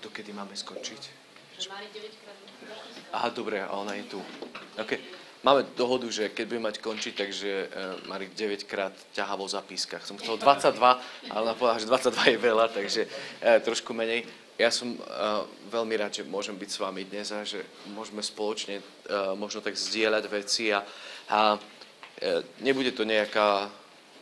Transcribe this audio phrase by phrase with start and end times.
[0.00, 1.02] Dokedy máme skončiť?
[3.12, 4.20] Aha, dobre, a ona je tu.
[4.80, 4.96] Okay.
[5.44, 7.68] Máme dohodu, že keď budeme mať končiť, takže uh,
[8.08, 10.00] Marik 9 krát ťahá vo zapískach.
[10.02, 10.72] Som chcel 22,
[11.28, 14.24] ale ona povedala, že 22 je veľa, takže uh, trošku menej.
[14.56, 17.60] Ja som uh, veľmi rád, že môžem byť s vami dnes a že
[17.92, 20.80] môžeme spoločne uh, možno tak zdieľať veci a,
[21.28, 21.60] a
[22.62, 23.68] nebude to nejaká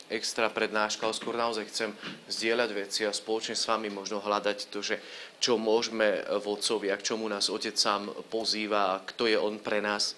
[0.09, 1.89] extra prednáška, ale skôr naozaj chcem
[2.29, 5.01] zdieľať veci a spoločne s vami možno hľadať to, že
[5.41, 9.81] čo môžeme v Otcovi a k čomu nás Otec sám pozýva kto je On pre
[9.81, 10.13] nás.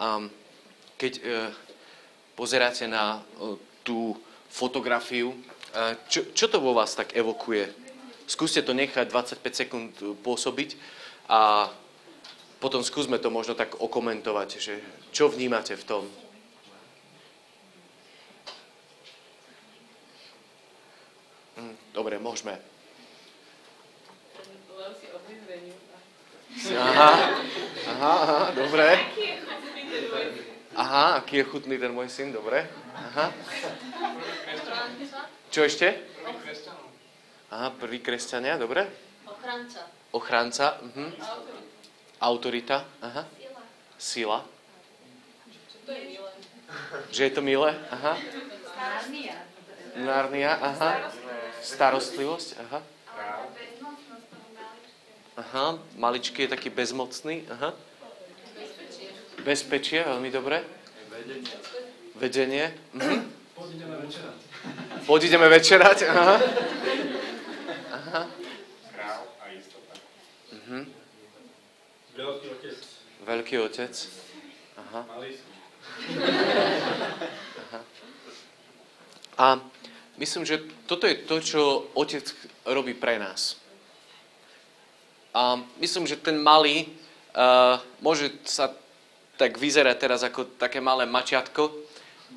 [0.00, 0.24] A
[0.96, 1.22] keď e,
[2.32, 4.16] pozeráte na e, tú
[4.48, 5.38] fotografiu, e,
[6.08, 7.68] čo, čo to vo vás tak evokuje?
[8.24, 9.92] Skúste to nechať 25 sekúnd
[10.24, 10.80] pôsobiť
[11.28, 11.68] a
[12.56, 14.74] potom skúsme to možno tak okomentovať, že
[15.12, 16.04] čo vnímate v tom.
[21.56, 22.60] Hm, dobre, môžeme.
[26.76, 27.12] Aha,
[27.88, 28.88] aha, aha, dobre.
[30.76, 32.68] Aha, aký je chutný ten môj syn, dobre.
[32.92, 33.32] Aha.
[35.48, 35.96] Čo ešte?
[37.48, 38.84] Aha, prvý kresťania, dobre.
[39.24, 39.82] Ochranca.
[40.12, 40.66] Ochranca.
[40.84, 41.08] Uh-huh.
[42.20, 42.84] Autorita.
[43.00, 43.24] Aha.
[43.96, 44.44] Sila.
[47.08, 47.72] Že je to milé?
[47.88, 48.20] Aha.
[49.96, 51.08] Narnia, aha.
[51.62, 52.80] Starostlivosť, aha.
[55.36, 57.76] Aha, maličký je taký bezmocný, aha.
[59.44, 60.64] Bezpečie, veľmi dobre.
[61.12, 61.56] Vedenie.
[62.16, 62.66] Vedenie.
[62.92, 63.18] Mhm.
[65.06, 66.02] Poď ideme večerať.
[66.10, 66.36] Aha.
[67.92, 68.22] Aha.
[68.90, 69.94] Kráľ a istota.
[70.50, 70.80] Mhm.
[72.16, 72.78] Veľký otec.
[73.22, 73.94] Veľký otec.
[74.76, 75.00] Aha.
[75.14, 75.56] Malý syn.
[79.36, 79.60] A
[80.18, 81.62] myslím, že toto je to, čo
[81.94, 82.24] otec
[82.64, 83.56] robí pre nás.
[85.36, 86.88] A myslím, že ten malý
[87.36, 88.72] uh, môže sa
[89.36, 91.68] tak vyzerá teraz ako také malé mačiatko,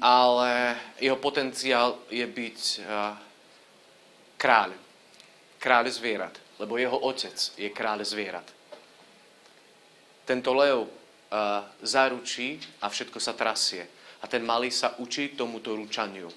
[0.03, 3.16] ale jeho potenciál je byť uh,
[4.35, 4.75] kráľ.
[5.59, 8.47] Kráľ zvierat, lebo jeho otec je kráľ zvierat.
[10.28, 10.89] Tento lev uh,
[11.79, 13.88] zaručí a všetko sa trasie.
[14.19, 16.28] A ten malý sa učí tomuto ručaniu.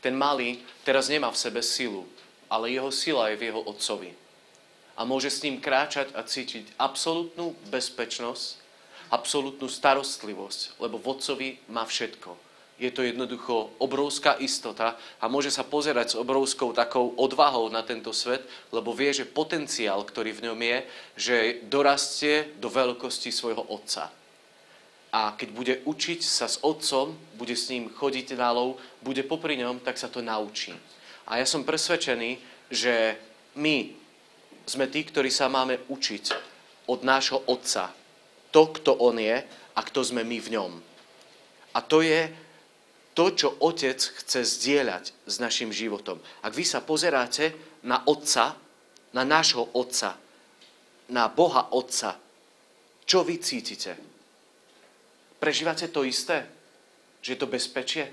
[0.00, 2.08] Ten malý teraz nemá v sebe silu,
[2.48, 4.16] ale jeho sila je v jeho otcovi.
[4.96, 8.60] A môže s ním kráčať a cítiť absolútnu bezpečnosť,
[9.12, 12.36] absolútnu starostlivosť, lebo vodcovi má všetko.
[12.80, 18.08] Je to jednoducho obrovská istota a môže sa pozerať s obrovskou takou odvahou na tento
[18.16, 18.40] svet,
[18.72, 20.78] lebo vie, že potenciál, ktorý v ňom je,
[21.12, 21.36] že
[21.68, 24.08] dorastie do veľkosti svojho otca.
[25.10, 29.58] A keď bude učiť sa s otcom, bude s ním chodiť na lov, bude popri
[29.58, 30.70] ňom, tak sa to naučí.
[31.26, 32.38] A ja som presvedčený,
[32.70, 33.18] že
[33.58, 33.90] my
[34.70, 36.24] sme tí, ktorí sa máme učiť
[36.86, 37.90] od nášho otca,
[38.54, 39.42] to, kto on je
[39.74, 40.72] a kto sme my v ňom.
[41.74, 42.30] A to je
[43.14, 46.22] to, čo otec chce zdieľať s našim životom.
[46.42, 48.54] Ak vy sa pozeráte na otca,
[49.10, 50.14] na nášho otca,
[51.10, 52.14] na Boha otca,
[53.02, 53.98] čo vy cítite?
[55.40, 56.44] Prežívate to isté?
[57.24, 58.04] Že je to bezpečie?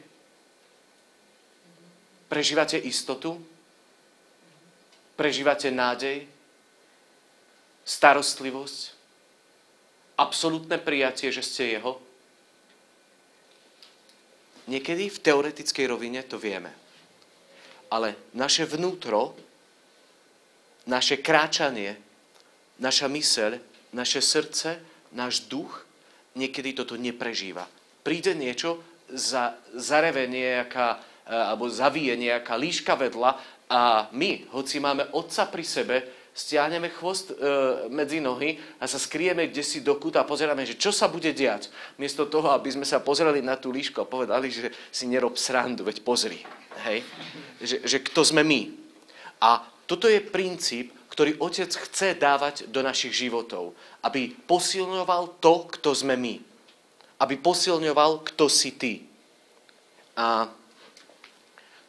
[2.31, 3.35] Prežívate istotu?
[5.19, 6.23] Prežívate nádej?
[7.83, 8.97] Starostlivosť?
[10.17, 12.01] absolútne prijatie, že ste jeho?
[14.67, 16.73] Niekedy v teoretickej rovine to vieme.
[17.87, 19.37] Ale naše vnútro,
[20.89, 21.95] naše kráčanie,
[22.81, 23.63] naša myseľ,
[23.95, 24.83] naše srdce,
[25.15, 25.86] náš duch
[26.37, 27.65] niekedy toto neprežíva.
[28.05, 28.79] Príde niečo,
[29.11, 33.31] za, zareve nejaká, e, alebo zavije nejaká líška vedľa
[33.67, 35.95] a my, hoci máme otca pri sebe,
[36.37, 37.35] stiahneme chvost e,
[37.89, 41.33] medzi nohy a sa skrieme kde si do kúta a pozeráme, že čo sa bude
[41.33, 41.73] diať.
[41.97, 45.81] Miesto toho, aby sme sa pozerali na tú líšku a povedali, že si nerob srandu,
[45.81, 46.45] veď pozri.
[46.85, 47.01] Hej?
[47.57, 48.69] Že, že kto sme my.
[49.41, 53.73] A toto je princíp, ktorý Otec chce dávať do našich životov.
[54.05, 56.37] Aby posilňoval to, kto sme my.
[57.17, 59.01] Aby posilňoval, kto si ty.
[60.13, 60.45] A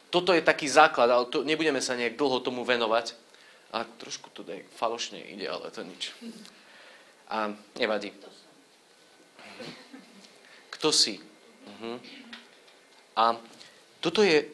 [0.09, 3.13] toto je taký základ, ale to, nebudeme sa nejak dlho tomu venovať,
[3.69, 6.09] a trošku to dej, falošne ide, ale to nič.
[7.29, 8.09] A nevadí.
[10.73, 11.21] Kto si?
[11.69, 12.01] Uh-huh.
[13.13, 13.37] A
[14.01, 14.49] toto je,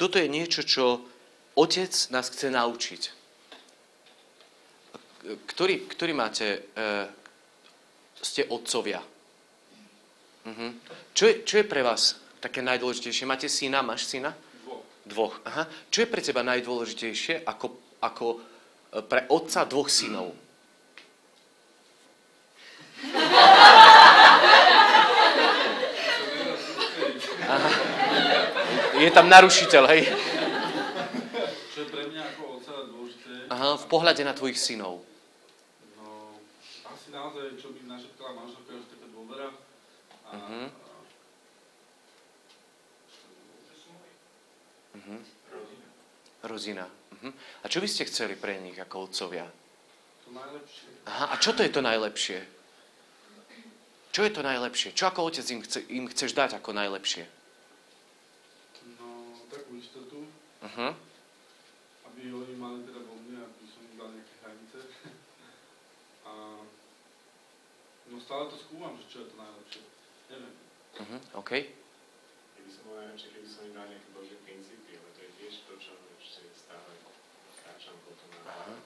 [0.00, 1.04] toto je niečo, čo
[1.52, 3.23] otec nás chce naučiť.
[5.24, 7.08] Ktorý, ktorý máte, uh,
[8.20, 9.00] ste otcovia?
[10.44, 10.70] Uh-huh.
[11.16, 13.24] Čo, je, čo je pre vás také najdôležitejšie?
[13.24, 13.80] Máte syna?
[13.80, 14.36] Máš syna?
[14.36, 14.84] Dvoch.
[15.08, 15.34] Dvoch.
[15.48, 15.64] Aha.
[15.88, 17.72] Čo je pre teba najdôležitejšie ako,
[18.04, 20.36] ako e, pre otca dvoch synov?
[27.48, 27.70] Aha.
[29.00, 30.12] Je tam narušiteľ, hej?
[31.72, 35.13] Čo je pre mňa ako otca dôležité, Aha, v pohľade na tvojich synov.
[37.14, 39.48] Naozaj, čo by našepkala manželka, že taká dôvera.
[40.24, 40.62] A, Mhm.
[40.66, 40.92] a
[44.94, 45.16] Mhm.
[46.44, 46.86] Rodina.
[47.12, 47.32] Mhm.
[47.62, 49.48] A čo by ste chceli pre nich ako otcovia?
[50.24, 50.88] to najlepšie.
[51.04, 52.40] Aha, a čo to je to najlepšie?
[54.08, 54.94] Čo je to najlepšie?
[54.94, 57.24] Čo ako otec im, chce, im chceš dať ako najlepšie?
[58.96, 59.08] No,
[59.50, 60.24] takú istotu,
[60.64, 60.96] Uh-huh.
[62.08, 64.78] aby oni mali vo mne, aby som im dal nejaké hranice.
[66.24, 66.32] A
[68.14, 69.82] no stále to skúmam, že čo je to najlepšie.
[70.30, 70.54] Neviem.
[70.94, 71.20] Uh-huh.
[71.42, 71.50] OK.
[72.54, 75.54] Keby som bol najradšej, keby som im dal nejaké Božie princípy, ale to je tiež
[75.66, 76.90] to, čo ešte stále
[77.58, 78.78] kráčam potom na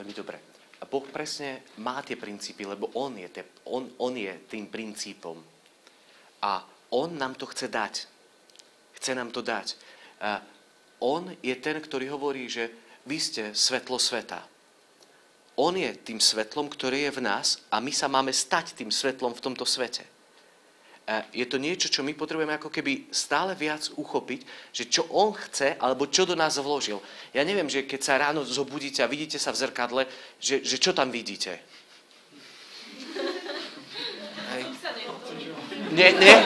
[0.00, 0.38] Veľmi dobre.
[0.80, 5.36] A Boh presne má tie princípy, lebo On je, te, on, on je tým princípom.
[6.40, 6.64] A
[6.96, 8.08] On nám to chce dať.
[8.96, 9.76] Chce nám to dať.
[10.24, 10.40] A
[11.00, 12.68] on je ten, ktorý hovorí, že
[13.08, 14.49] vy ste svetlo sveta.
[15.60, 19.36] On je tým svetlom, ktoré je v nás a my sa máme stať tým svetlom
[19.36, 20.08] v tomto svete.
[21.34, 24.40] Je to niečo, čo my potrebujeme ako keby stále viac uchopiť,
[24.72, 27.02] že čo on chce, alebo čo do nás vložil.
[27.34, 30.02] Ja neviem, že keď sa ráno zobudíte a vidíte sa v zrkadle,
[30.40, 31.60] že, že čo tam vidíte.
[34.54, 34.64] Hej.
[35.92, 36.36] Nie, nie.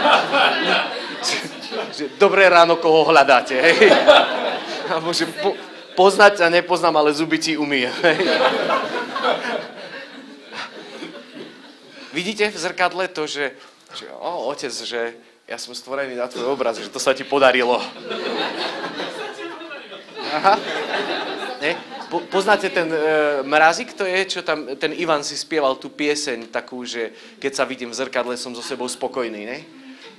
[1.95, 3.61] Že dobré ráno, koho hľadáte.
[3.61, 3.93] Hej.
[4.91, 5.53] A môže po,
[5.95, 7.57] poznať a nepoznám, ale zuby ti.
[7.59, 8.19] Hej.
[12.15, 13.59] Vidíte v zrkadle to, že,
[13.99, 15.19] že o, otec, že
[15.51, 17.83] ja som stvorený na tvoj obraz, že to sa ti podarilo.
[20.35, 20.55] Aha.
[21.59, 21.75] Nie?
[22.07, 22.99] Po, poznáte ten e,
[23.43, 27.11] mrazik, to je, čo tam, ten Ivan si spieval tú pieseň takú, že
[27.43, 29.59] keď sa vidím v zrkadle, som so sebou spokojný, ne?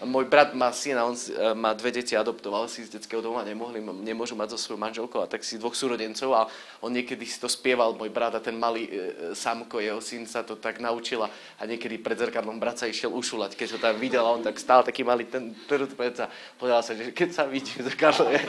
[0.04, 3.80] Môj brat má syna, on e, má dve deti, adoptoval si z detského doma, nemohli,
[3.80, 6.52] nemôžu mať so svojou manželkou, a tak si dvoch súrodencov a
[6.84, 8.92] on niekedy si to spieval, môj brat a ten malý e,
[9.32, 13.56] Samko, jeho syn sa to tak naučila a niekedy pred zrkadlom brat sa išiel ušulať,
[13.56, 16.28] keď ho tam videl a on tak stál taký malý ten trd predsa,
[16.60, 18.42] povedal sa, že keď sa vidí v zrkadle, je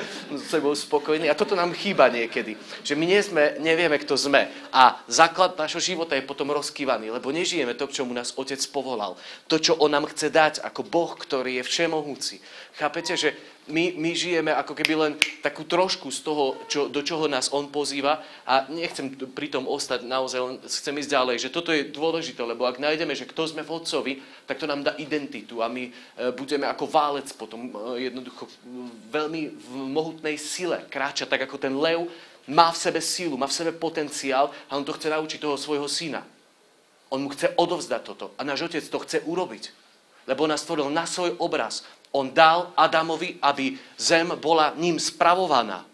[0.50, 4.98] sebou spokojný a toto nám chýba niekedy, že my nie sme, nevieme, kto sme a
[5.06, 9.14] základ nášho života je potom rozkývaný, lebo nežijeme to, k čomu nás Otec povolal.
[9.46, 12.40] To, čo On nám chce dať ako Boh, ktorý je všemohúci.
[12.80, 13.36] Chápete, že
[13.66, 15.12] my, my žijeme ako keby len
[15.42, 20.06] takú trošku z toho, čo, do čoho nás On pozýva a nechcem pri tom ostať
[20.06, 23.66] naozaj, len chcem ísť ďalej, že toto je dôležité, lebo ak nájdeme, že kto sme
[23.66, 24.12] v Otcovi,
[24.46, 25.92] tak to nám dá identitu a my e,
[26.30, 28.46] budeme ako válec potom e, jednoducho
[29.10, 32.06] veľmi v mohutnej sile kráčať, tak ako ten lev
[32.46, 35.90] má v sebe sílu, má v sebe potenciál a on to chce naučiť toho svojho
[35.90, 36.22] syna.
[37.10, 39.85] On mu chce odovzdať toto a náš otec to chce urobiť
[40.26, 41.86] lebo nás stvoril na svoj obraz.
[42.10, 45.86] On dal Adamovi, aby zem bola ním spravovaná.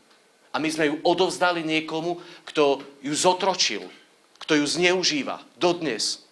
[0.52, 3.88] A my sme ju odovzdali niekomu, kto ju zotročil,
[4.40, 6.22] kto ju zneužíva dodnes.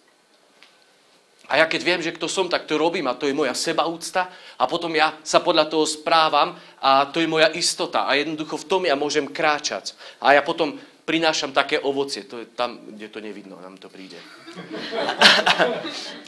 [1.51, 4.31] A ja keď viem, že kto som, tak to robím a to je moja sebaúcta
[4.55, 8.67] a potom ja sa podľa toho správam a to je moja istota a jednoducho v
[8.71, 9.91] tom ja môžem kráčať.
[10.23, 14.15] A ja potom prinášam také ovocie, to je tam, kde to nevidno, nám to príde.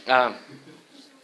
[0.04, 0.36] A,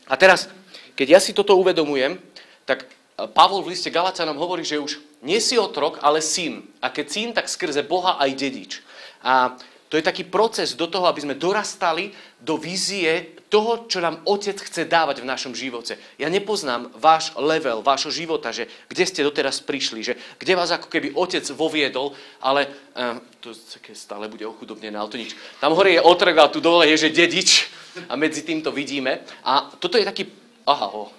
[0.09, 0.49] a teraz,
[0.97, 2.17] keď ja si toto uvedomujem,
[2.65, 2.89] tak
[3.37, 6.63] Pavol v liste Galacanom hovorí, že už nie si otrok, ale syn.
[6.79, 8.71] A keď syn, tak skrze Boha aj dedič.
[9.19, 14.21] A to je taký proces do toho, aby sme dorastali do vízie toho, čo nám
[14.29, 15.97] Otec chce dávať v našom živote.
[16.21, 20.85] Ja nepoznám váš level, vášho života, že kde ste doteraz prišli, že kde vás ako
[20.93, 23.49] keby Otec voviedol, ale uh, to
[23.97, 25.33] stále bude ochudobnené, ale to nič.
[25.57, 27.73] Tam hore je otrok a tu dole je, že dedič
[28.05, 29.25] a medzi tým to vidíme.
[29.41, 30.29] A toto je taký...
[30.69, 31.09] Aha, o,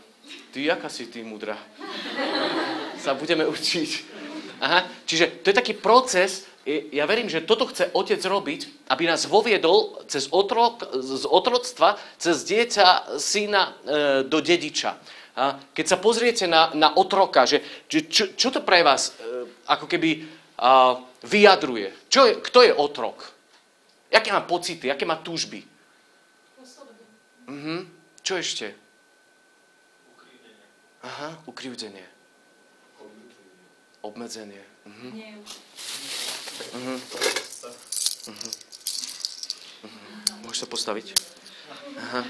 [0.55, 1.59] ty, jaká si ty mudra?
[3.03, 3.91] Sa budeme učiť.
[4.63, 6.47] Aha, čiže to je taký proces,
[6.93, 12.45] ja verím, že toto chce otec robiť, aby nás voviedol cez otrok, z otroctva, cez
[12.45, 13.73] dieťa, syna e,
[14.29, 15.01] do dediča.
[15.41, 19.49] A keď sa pozriete na, na otroka, že, že čo, čo to pre vás e,
[19.67, 20.27] ako keby
[20.61, 22.13] a, vyjadruje?
[22.13, 23.25] Čo je, kto je otrok?
[24.13, 25.65] Jaké má pocity, aké má túžby?
[27.49, 27.89] Mhm.
[28.21, 28.67] Čo ešte?
[31.01, 32.05] Aha, ukrivdenie.
[34.05, 34.61] Obmedzenie.
[34.85, 35.09] Mhm.
[35.13, 35.33] Nie,
[36.75, 36.97] Mhm.
[38.27, 38.51] Mhm.
[39.85, 40.01] Mhm.
[40.47, 41.07] Môžeš sa postaviť?
[41.97, 42.23] Aha.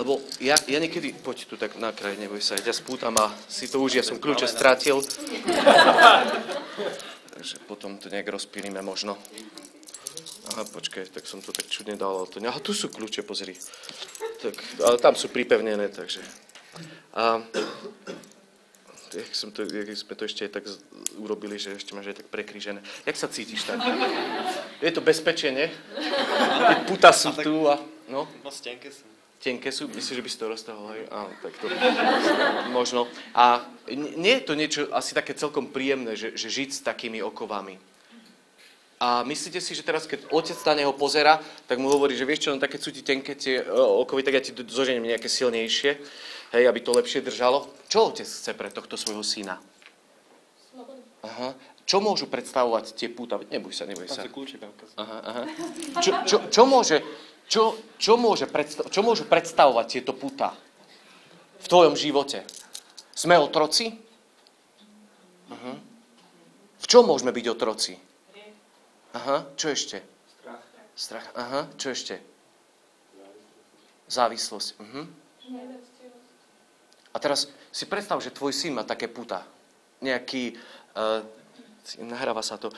[0.00, 3.28] Lebo ja, ja niekedy, poď tu tak na kraj, neboj sa, ja ťa spútam a
[3.52, 5.04] si to už, ja som kľúče stratil.
[7.36, 9.20] Takže potom to nejak rozpírime možno.
[10.50, 12.48] Aha, počkaj, tak som to tak čudne dal, ale to ne...
[12.48, 13.54] Aha, tu sú kľúče, pozri.
[14.40, 16.24] Tak, ale tam sú pripevnené, takže...
[17.12, 17.44] A,
[19.14, 20.64] jak, som to, jak sme to ešte aj tak
[21.18, 22.80] urobili, že ešte máš aj tak prekrížené.
[23.06, 23.82] Jak sa cítiš tak?
[24.78, 25.66] Je to bezpečie, nie?
[25.66, 27.78] Tie puta sú tu a...
[28.10, 28.26] No?
[28.42, 29.06] Moc tenké sú.
[29.38, 31.06] tenké sú, myslíš, že by si to roztahol, hej?
[31.14, 31.66] Áno, tak to
[32.74, 33.06] možno.
[33.32, 37.78] A nie je to niečo asi také celkom príjemné, že, že žiť s takými okovami.
[39.00, 42.44] A myslíte si, že teraz, keď otec na neho pozera, tak mu hovorí, že vieš
[42.44, 45.96] čo, no také sú ti tenké tie o, okovy, tak ja ti zoženiem nejaké silnejšie,
[46.54, 47.66] hej, aby to lepšie držalo.
[47.90, 49.58] Čo otec chce pre tohto svojho syna?
[50.70, 51.02] Slobodu.
[51.26, 51.48] Aha.
[51.86, 53.42] Čo môžu predstavovať tie púta?
[53.50, 54.22] Neboj sa, neboj sa.
[54.30, 54.62] kľúče.
[54.94, 55.42] Aha, aha.
[55.98, 57.02] Čo, čo, čo, môže,
[57.50, 60.54] čo, čo, môže predstav, čo môžu predstavovať tieto puta
[61.58, 62.46] v tvojom živote?
[63.10, 63.90] Sme otroci?
[65.50, 65.74] Aha.
[66.78, 67.98] V čom môžeme byť otroci?
[69.10, 69.98] Aha, čo ešte?
[70.38, 70.62] Strach.
[70.94, 71.26] Strach.
[71.34, 72.22] Aha, čo ešte?
[74.06, 74.78] Závislosť.
[74.78, 75.02] Mhm.
[77.10, 79.42] A teraz si predstav, že tvoj syn má také puta.
[79.98, 80.54] Nejaký,
[80.94, 81.20] uh,
[82.06, 82.70] nahráva sa to,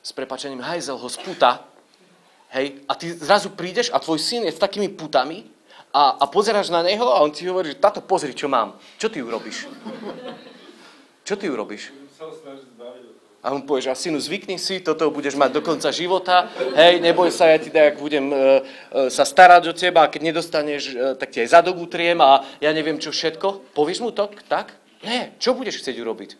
[0.00, 1.60] s prepačením, hajzel ho z puta,
[2.56, 5.44] hej, a ty zrazu prídeš a tvoj syn je s takými putami
[5.92, 8.78] a, a pozeráš na neho a on ti hovorí, že táto pozri, čo mám.
[8.96, 9.66] Čo ty urobíš?
[11.26, 11.92] Čo ty urobíš?
[12.14, 13.09] Sa snažiť zbaviť.
[13.40, 17.32] A on povie, že synu, zvykni si, toto budeš mať do konca života, hej, neboj
[17.32, 21.16] sa, ja ti tak budem e, e, sa starať o teba a keď nedostaneš, e,
[21.16, 23.72] tak ti aj zadok utriem a ja neviem čo všetko.
[23.72, 24.76] Povieš mu to tak?
[25.00, 26.30] Nie, čo budeš chcieť urobiť?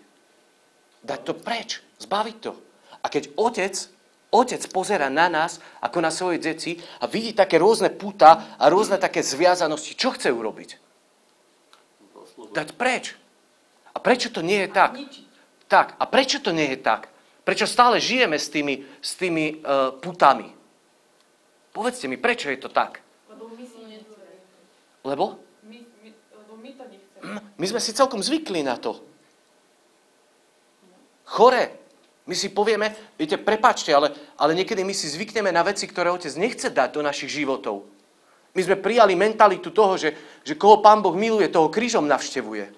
[1.01, 2.53] Dať to preč, zbaviť to.
[3.01, 3.73] A keď otec,
[4.29, 9.01] otec pozera na nás, ako na svoje deti a vidí také rôzne puta a rôzne
[9.01, 10.77] také zviazanosti, čo chce urobiť?
[12.53, 13.17] Dať preč.
[13.97, 15.01] A prečo to nie je tak?
[15.71, 17.07] Tak, a prečo to nie je tak?
[17.47, 20.51] Prečo stále žijeme s tými, s tými uh, putami?
[21.71, 22.99] Povedzte mi, prečo je to tak?
[23.31, 23.79] Lebo my si.
[25.07, 25.39] Lebo?
[25.65, 27.23] My, my, lebo my to nechceme.
[27.23, 28.99] Hm, My sme si celkom zvykli na to.
[31.31, 31.79] Chore.
[32.27, 36.31] My si povieme, viete, prepačte, ale, ale niekedy my si zvykneme na veci, ktoré otec
[36.39, 37.87] nechce dať do našich životov.
[38.55, 42.71] My sme prijali mentalitu toho, že, že koho pán Boh miluje, toho krížom navštevuje.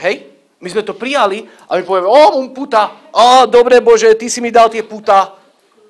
[0.00, 0.41] Hej?
[0.62, 4.38] My sme to prijali a my povieme, o, môj puta, o, dobre Bože, ty si
[4.38, 5.34] mi dal tie puta.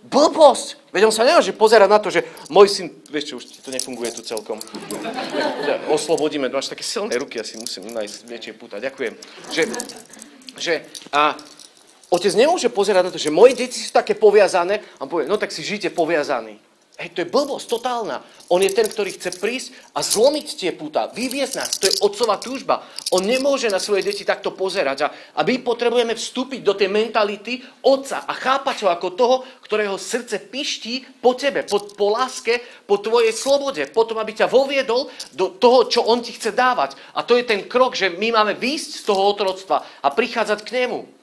[0.08, 0.80] Blbosť.
[0.92, 4.12] Veď on sa nemôže pozerať na to, že môj syn, vieš čo, už to nefunguje
[4.12, 4.60] tu celkom.
[5.88, 8.76] Oslobodíme, máš také silné ruky, asi musím nájsť väčšie puta.
[8.76, 9.12] Ďakujem.
[9.52, 9.62] Že,
[10.56, 10.74] že
[11.12, 11.36] a,
[12.12, 15.52] otec nemôže pozerať na to, že moje deti sú také poviazané a povie, no tak
[15.52, 16.60] si žite poviazaní.
[17.02, 18.22] Hej, to je blbosť totálna.
[18.46, 21.74] On je ten, ktorý chce prísť a zlomiť tie puta, vyviesť nás.
[21.82, 22.86] To je otcová túžba.
[23.10, 24.98] On nemôže na svoje deti takto pozerať.
[25.02, 29.98] A, a my potrebujeme vstúpiť do tej mentality otca a chápať ho ako toho, ktorého
[29.98, 35.58] srdce piští po tebe, po, po láske, po tvojej slobode, potom, aby ťa voviedol do
[35.58, 36.94] toho, čo on ti chce dávať.
[37.18, 40.86] A to je ten krok, že my máme výjsť z toho otroctva a prichádzať k
[40.86, 41.21] nemu.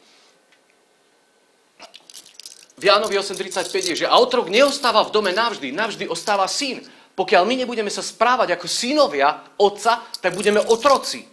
[2.79, 6.79] V Jánovi 8.35 je, že a otrok neostáva v dome navždy, navždy ostáva syn.
[7.12, 11.27] Pokiaľ my nebudeme sa správať ako synovia otca, tak budeme otroci.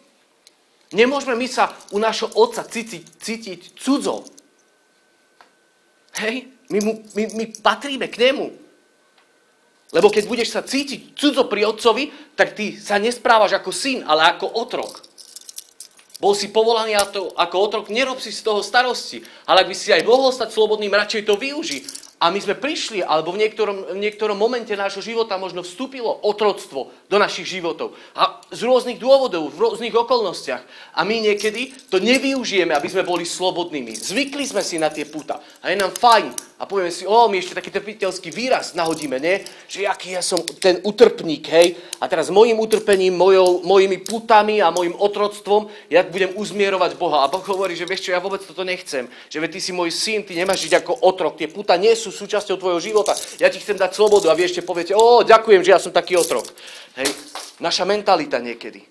[0.91, 4.27] Nemôžeme my sa u našho otca cítiť, cítiť cudzo.
[6.19, 6.51] Hej?
[6.75, 8.47] My, mu, my, my patríme k nemu.
[9.95, 14.35] Lebo keď budeš sa cítiť cudzo pri otcovi, tak ty sa nesprávaš ako syn, ale
[14.35, 14.99] ako otrok.
[16.17, 19.21] Bol si povolaný ako, otrok, nerob si z toho starosti.
[19.45, 21.85] Ale ak by si aj mohol stať slobodným, radšej to využi.
[22.17, 26.89] A my sme prišli, alebo v niektorom, v niektorom momente nášho života možno vstúpilo otroctvo
[27.13, 27.93] do našich životov.
[28.17, 30.65] A z rôznych dôvodov, v rôznych okolnostiach.
[30.97, 33.93] A my niekedy to nevyužijeme, aby sme boli slobodnými.
[33.93, 35.45] Zvykli sme si na tie puta.
[35.61, 36.57] A je nám fajn.
[36.57, 39.45] A povieme si, o, my ešte taký trpiteľský výraz nahodíme, nie?
[39.69, 41.77] Že aký ja som ten utrpník, hej?
[42.01, 47.29] A teraz mojim utrpením, mojou, mojimi putami a mojim otroctvom, ja budem uzmierovať Boha.
[47.29, 49.05] A Boh hovorí, že vieš čo, ja vôbec toto nechcem.
[49.29, 51.37] Že veď ty si môj syn, ty nemáš žiť ako otrok.
[51.37, 53.15] Tie puta nie sú súčasťou tvojho života.
[53.39, 56.19] Ja ti chcem dať slobodu a vy ešte poviete, o, ďakujem, že ja som taký
[56.19, 56.47] otrok.
[56.99, 57.09] Hej?
[57.63, 58.85] Naša mentalita niekedy.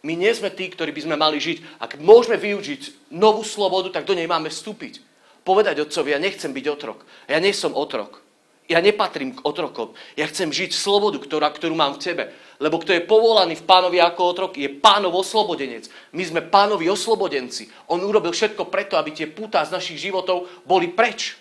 [0.00, 1.76] My nie sme tí, ktorí by sme mali žiť.
[1.76, 5.04] Ak môžeme využiť novú slobodu, tak do nej máme vstúpiť.
[5.44, 7.04] Povedať otcovi, ja nechcem byť otrok.
[7.28, 8.24] Ja nie som otrok.
[8.70, 9.98] Ja nepatrím k otrokom.
[10.14, 12.24] Ja chcem žiť slobodu, ktorá, ktorú mám v tebe.
[12.62, 15.90] Lebo kto je povolaný v pánovi ako otrok, je pánov oslobodenec.
[16.14, 17.66] My sme pánovi oslobodenci.
[17.90, 21.34] On urobil všetko preto, aby tie púta z našich životov boli preč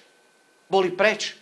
[0.69, 1.33] boli preč.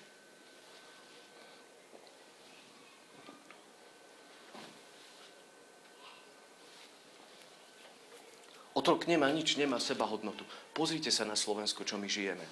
[8.78, 10.48] Otrok nemá nič, nemá seba hodnotu.
[10.72, 12.46] Pozrite sa na Slovensko, čo my žijeme.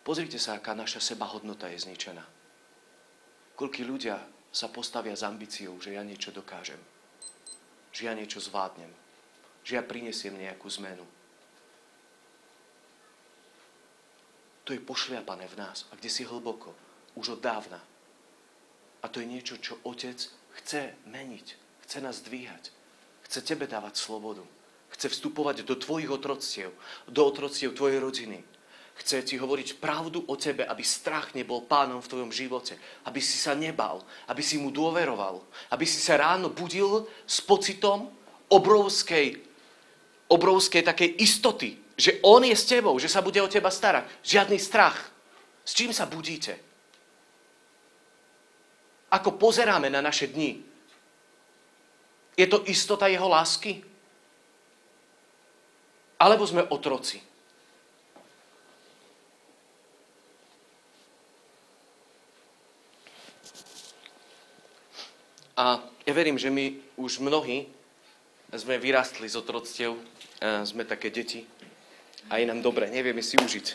[0.00, 2.24] Pozrite sa, aká naša seba hodnota je zničená.
[3.60, 4.16] Koľko ľudia
[4.48, 6.80] sa postavia s ambíciou, že ja niečo dokážem,
[7.92, 8.88] že ja niečo zvládnem,
[9.60, 11.04] že ja prinesiem nejakú zmenu.
[14.64, 16.74] To je pošliapané v nás a kde si hlboko.
[17.16, 17.80] Už od dávna.
[19.02, 20.20] A to je niečo, čo Otec
[20.60, 21.46] chce meniť.
[21.88, 22.70] Chce nás dvíhať.
[23.26, 24.44] Chce tebe dávať slobodu.
[24.90, 26.70] Chce vstupovať do tvojich otroctiev,
[27.08, 28.44] do otroctiev tvojej rodiny.
[29.00, 32.76] Chce ti hovoriť pravdu o tebe, aby strach nebol pánom v tvojom živote.
[33.08, 35.40] Aby si sa nebal, aby si mu dôveroval.
[35.72, 38.12] Aby si sa ráno budil s pocitom
[38.52, 39.40] obrovskej,
[40.28, 44.08] obrovskej takej istoty, že on je s tebou, že sa bude o teba starať.
[44.24, 44.96] Žiadny strach.
[45.60, 46.56] S čím sa budíte?
[49.12, 50.64] Ako pozeráme na naše dni?
[52.40, 53.84] Je to istota jeho lásky?
[56.16, 57.20] Alebo sme otroci?
[65.60, 67.68] A ja verím, že my už mnohí
[68.56, 69.92] sme vyrastli z otroctiev,
[70.64, 71.44] sme také deti
[72.28, 73.66] a je nám dobre, nevieme si užiť.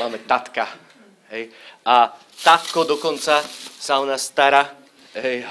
[0.00, 0.66] Máme tatka.
[1.30, 1.52] Hej.
[1.84, 2.10] A
[2.42, 3.44] tatko dokonca
[3.78, 4.72] sa o nás stará.
[5.14, 5.44] Hej.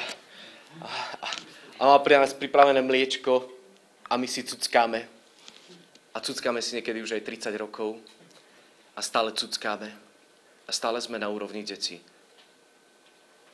[0.82, 0.88] A,
[1.22, 1.28] a,
[1.80, 3.48] a má pre nás pripravené mliečko
[4.10, 5.08] a my si cuckáme.
[6.12, 7.96] A cuckáme si niekedy už aj 30 rokov
[8.94, 9.90] a stále cuckáme.
[10.68, 12.04] A stále sme na úrovni detí.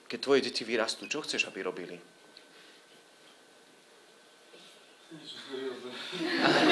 [0.08, 1.98] Keď tvoje deti vyrastú, čo chceš, aby robili?
[5.12, 6.64] Hm?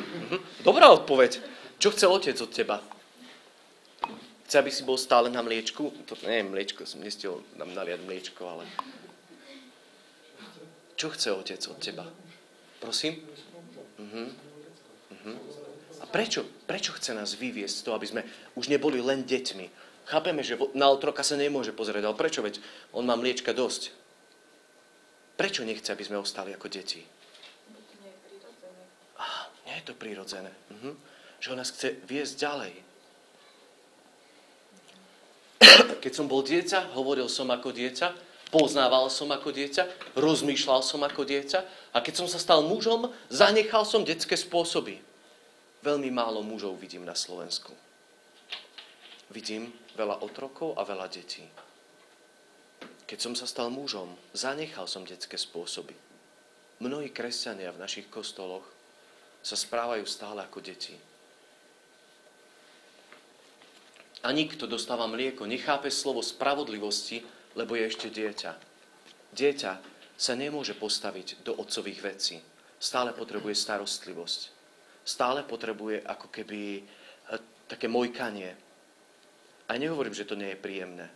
[0.00, 0.40] Hm?
[0.64, 1.42] Dobrá odpoveď.
[1.76, 2.80] Čo chce otec od teba?
[4.48, 5.92] Chce, aby si bol stále na mliečku?
[6.08, 8.64] To nie mliečko, som nestiel nám naliať mliečko, ale...
[10.96, 12.04] Čo chce otec od teba?
[12.78, 13.16] Prosím?
[13.98, 14.28] Uh-huh.
[15.12, 15.36] Uh-huh.
[16.00, 16.44] A prečo?
[16.68, 18.22] Prečo chce nás vyviesť z toho, aby sme
[18.58, 19.66] už neboli len deťmi?
[20.04, 22.42] Chápeme, že na otroka sa nemôže pozrieť, ale prečo?
[22.42, 22.58] Veď
[22.92, 23.94] on má mliečka dosť.
[25.38, 27.00] Prečo nechce, aby sme ostali ako deti?
[28.02, 28.82] Nie je prirodzené.
[29.16, 30.54] Á, nie je to prirodzené.
[30.70, 30.94] Uh-huh.
[31.42, 32.74] Že on nás chce viesť ďalej.
[35.98, 38.14] Keď som bol dieťa, hovoril som ako dieťa,
[38.54, 41.60] poznával som ako dieťa, rozmýšľal som ako dieťa
[41.94, 45.02] a keď som sa stal mužom, zanechal som detské spôsoby.
[45.82, 47.74] Veľmi málo mužov vidím na Slovensku.
[49.32, 51.42] Vidím veľa otrokov a veľa detí.
[53.08, 55.96] Keď som sa stal mužom, zanechal som detské spôsoby.
[56.82, 58.66] Mnohí kresťania v našich kostoloch
[59.42, 60.94] sa správajú stále ako deti.
[64.22, 67.26] A nikto dostáva mlieko, nechápe slovo spravodlivosti,
[67.58, 68.52] lebo je ešte dieťa.
[69.34, 69.72] Dieťa
[70.14, 72.36] sa nemôže postaviť do otcových vecí.
[72.78, 74.40] Stále potrebuje starostlivosť.
[75.02, 76.82] Stále potrebuje ako keby e,
[77.66, 78.54] také mojkanie.
[79.66, 81.10] A nehovorím, že to nie je príjemné.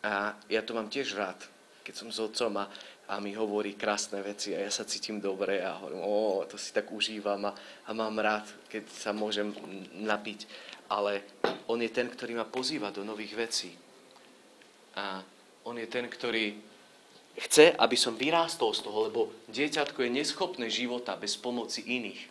[0.00, 1.36] A ja to mám tiež rád,
[1.84, 2.72] keď som s otcom a,
[3.10, 6.70] a mi hovorí krásne veci a ja sa cítim dobre a hovorím, o, to si
[6.70, 7.52] tak užívam a,
[7.86, 9.52] a mám rád, keď sa môžem
[10.00, 10.46] napiť
[10.92, 11.24] ale
[11.72, 13.72] on je ten, ktorý ma pozýva do nových vecí.
[14.92, 15.24] A
[15.64, 16.52] on je ten, ktorý
[17.40, 22.28] chce, aby som vyrástol z toho, lebo dieťatko je neschopné života bez pomoci iných.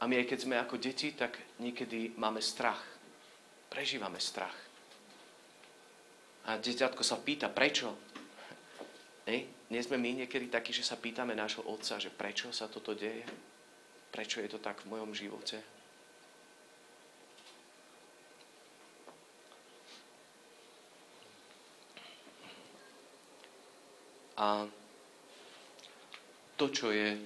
[0.00, 2.80] A my aj keď sme ako deti, tak niekedy máme strach.
[3.68, 4.56] Prežívame strach.
[6.48, 7.92] A dieťatko sa pýta, prečo?
[9.26, 9.42] Ej,
[9.74, 13.26] nie sme my niekedy takí, že sa pýtame nášho otca, že prečo sa toto deje?
[14.14, 15.58] Prečo je to tak v mojom živote?
[24.36, 24.68] A
[26.60, 27.16] to, čo je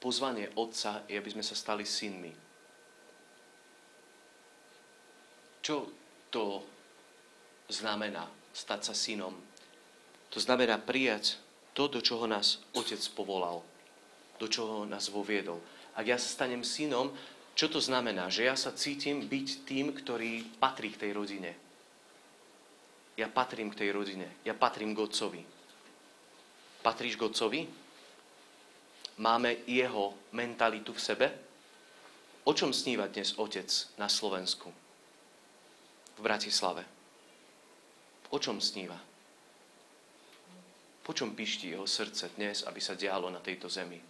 [0.00, 2.32] pozvanie Otca, je, aby sme sa stali synmi.
[5.60, 5.84] Čo
[6.32, 6.64] to
[7.68, 8.24] znamená
[8.56, 9.36] stať sa synom?
[10.30, 11.38] To znamená prijať
[11.74, 13.62] to, do čoho nás Otec povolal,
[14.38, 15.58] do čoho nás voviedol.
[15.94, 17.10] Ak ja sa stanem synom,
[17.58, 18.30] čo to znamená?
[18.30, 21.52] Že ja sa cítim byť tým, ktorý patrí k tej rodine
[23.20, 24.40] ja patrím k tej rodine.
[24.48, 25.44] Ja patrím k Otcovi.
[26.80, 27.60] Patríš k Otcovi?
[29.20, 31.26] Máme jeho mentalitu v sebe?
[32.48, 33.68] O čom sníva dnes Otec
[34.00, 34.72] na Slovensku?
[36.16, 36.88] V Bratislave?
[38.32, 38.96] O čom sníva?
[41.02, 44.00] Po čom pišti jeho srdce dnes, aby sa dialo na tejto zemi?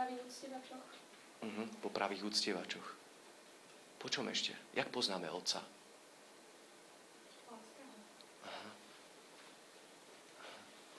[0.00, 0.84] Pravých úctievačoch.
[1.44, 2.88] Uh-huh, po pravých úctievačoch.
[4.00, 4.56] Po čom ešte?
[4.72, 5.60] Jak poznáme Otca?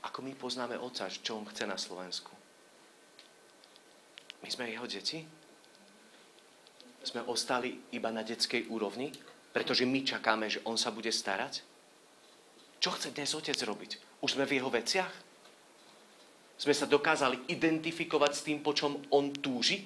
[0.05, 2.29] Ako my poznáme Otca, čo On chce na Slovensku?
[4.41, 5.25] My sme Jeho deti?
[7.01, 9.09] Sme ostali iba na detskej úrovni,
[9.49, 11.65] pretože my čakáme, že On sa bude starať?
[12.81, 14.01] Čo chce dnes Otec robiť?
[14.25, 15.13] Už sme v Jeho veciach?
[16.57, 19.85] Sme sa dokázali identifikovať s tým, po čom On túži?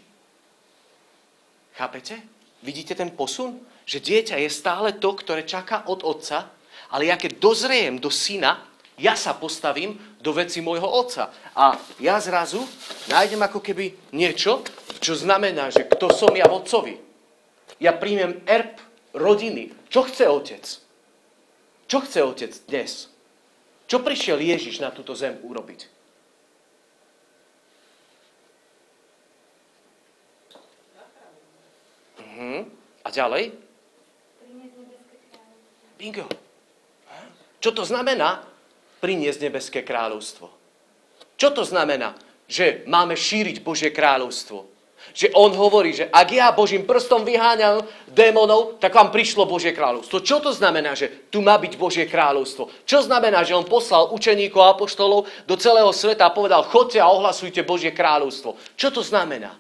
[1.76, 2.24] Chápete?
[2.64, 3.60] Vidíte ten posun?
[3.84, 6.48] Že dieťa je stále to, ktoré čaká od otca,
[6.88, 8.64] ale ja keď dozriem do syna,
[8.96, 11.36] ja sa postavím do veci môjho otca.
[11.52, 12.64] A ja zrazu
[13.12, 14.64] nájdem ako keby niečo,
[15.04, 16.96] čo znamená, že kto som ja v otcovi.
[17.76, 18.80] Ja príjmem erb
[19.12, 19.76] rodiny.
[19.92, 20.85] Čo chce otec?
[21.86, 23.14] Čo chce otec dnes?
[23.86, 25.86] Čo prišiel Ježiš na túto zem urobiť?
[32.18, 32.66] Uh-huh.
[33.06, 33.54] A ďalej?
[35.96, 36.26] Bingo.
[37.62, 38.42] Čo to znamená?
[39.00, 40.50] Priniesť nebeské kráľovstvo.
[41.38, 42.18] Čo to znamená?
[42.50, 44.75] Že máme šíriť Božie kráľovstvo.
[45.14, 50.24] Že on hovorí, že ak ja Božím prstom vyháňam démonov, tak vám prišlo Božie kráľovstvo.
[50.24, 52.72] Čo to znamená, že tu má byť Božie kráľovstvo?
[52.88, 57.12] Čo znamená, že on poslal učeníkov a apoštolov do celého sveta a povedal, chodte a
[57.12, 58.58] ohlasujte Božie kráľovstvo.
[58.80, 59.56] Čo to znamená?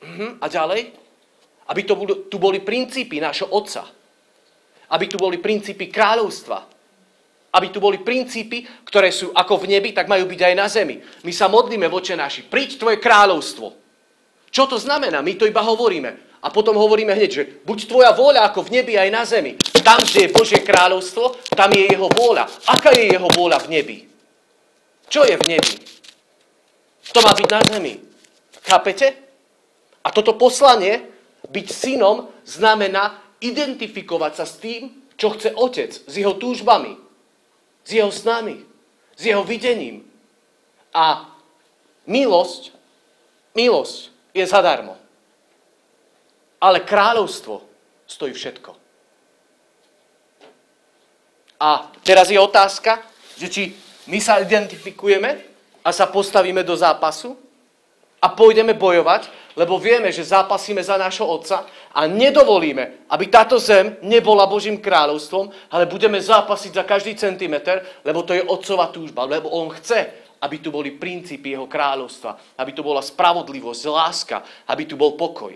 [0.00, 0.40] Uh-huh.
[0.40, 0.96] A ďalej?
[1.70, 1.94] Aby to
[2.26, 3.86] tu boli princípy nášho Otca.
[4.90, 6.79] Aby tu boli princípy kráľovstva.
[7.50, 11.02] Aby tu boli princípy, ktoré sú ako v nebi, tak majú byť aj na zemi.
[11.26, 12.46] My sa modlíme voče naši.
[12.46, 13.74] Príď tvoje kráľovstvo.
[14.50, 15.18] Čo to znamená?
[15.22, 16.30] My to iba hovoríme.
[16.40, 19.60] A potom hovoríme hneď, že buď tvoja vôľa ako v nebi aj na zemi.
[19.84, 22.48] Tam, kde je Božie kráľovstvo, tam je jeho vôľa.
[22.64, 23.98] Aká je jeho vôľa v nebi?
[25.10, 25.74] Čo je v nebi?
[27.12, 27.98] To má byť na zemi.
[28.64, 29.06] Chápete?
[30.00, 31.04] A toto poslanie
[31.50, 34.88] byť synom znamená identifikovať sa s tým,
[35.20, 36.96] čo chce otec, s jeho túžbami,
[37.84, 38.64] s jeho snami,
[39.16, 40.04] s jeho videním.
[40.94, 41.30] A
[42.06, 42.72] milosť,
[43.54, 44.96] milosť je zadarmo.
[46.60, 47.62] Ale kráľovstvo
[48.06, 48.76] stojí všetko.
[51.60, 53.04] A teraz je otázka,
[53.36, 53.62] že či
[54.08, 55.44] my sa identifikujeme
[55.84, 57.36] a sa postavíme do zápasu
[58.20, 63.98] a pôjdeme bojovať, lebo vieme, že zápasíme za nášho Otca a nedovolíme, aby táto zem
[64.06, 69.50] nebola Božím kráľovstvom, ale budeme zápasiť za každý centimeter, lebo to je Otcova túžba, lebo
[69.50, 70.06] On chce,
[70.38, 74.36] aby tu boli princípy Jeho kráľovstva, aby tu bola spravodlivosť, láska,
[74.70, 75.50] aby tu bol pokoj.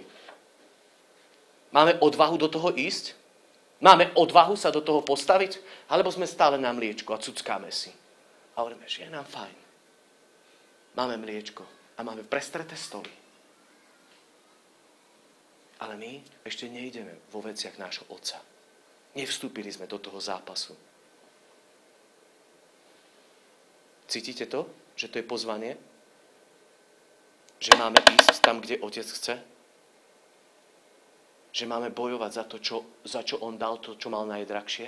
[1.71, 3.15] Máme odvahu do toho ísť?
[3.83, 5.59] Máme odvahu sa do toho postaviť?
[5.91, 7.91] Alebo sme stále na mliečku a cuckáme si?
[8.55, 9.57] A hovoríme, že je nám fajn.
[10.95, 11.67] Máme mliečko
[11.99, 13.24] a máme prestreté stoly.
[15.83, 18.39] Ale my ešte nejdeme vo veciach nášho Otca.
[19.19, 20.75] Nevstúpili sme do toho zápasu.
[24.07, 24.71] Cítite to?
[24.95, 25.73] Že to je pozvanie?
[27.59, 29.35] Že máme ísť tam, kde Otec chce?
[31.55, 34.87] Že máme bojovať za to, čo, za čo On dal to, čo mal najdrahšie?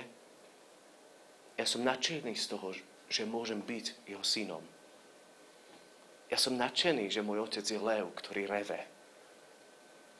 [1.57, 2.75] Ja som nadšený z toho,
[3.07, 4.63] že môžem byť Jeho synom.
[6.27, 8.96] Ja som nadšený, že môj Otec je lev, ktorý reve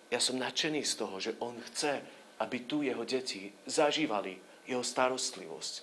[0.08, 2.00] ja som nadšený z toho, že on chce,
[2.40, 5.74] aby tu jeho deti zažívali jeho starostlivosť,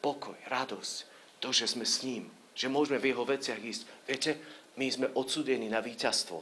[0.00, 0.96] pokoj, radosť,
[1.40, 3.82] to, že sme s ním, že môžeme v jeho veciach ísť.
[4.08, 4.32] Viete,
[4.76, 6.38] my sme odsudení na víťazstvo.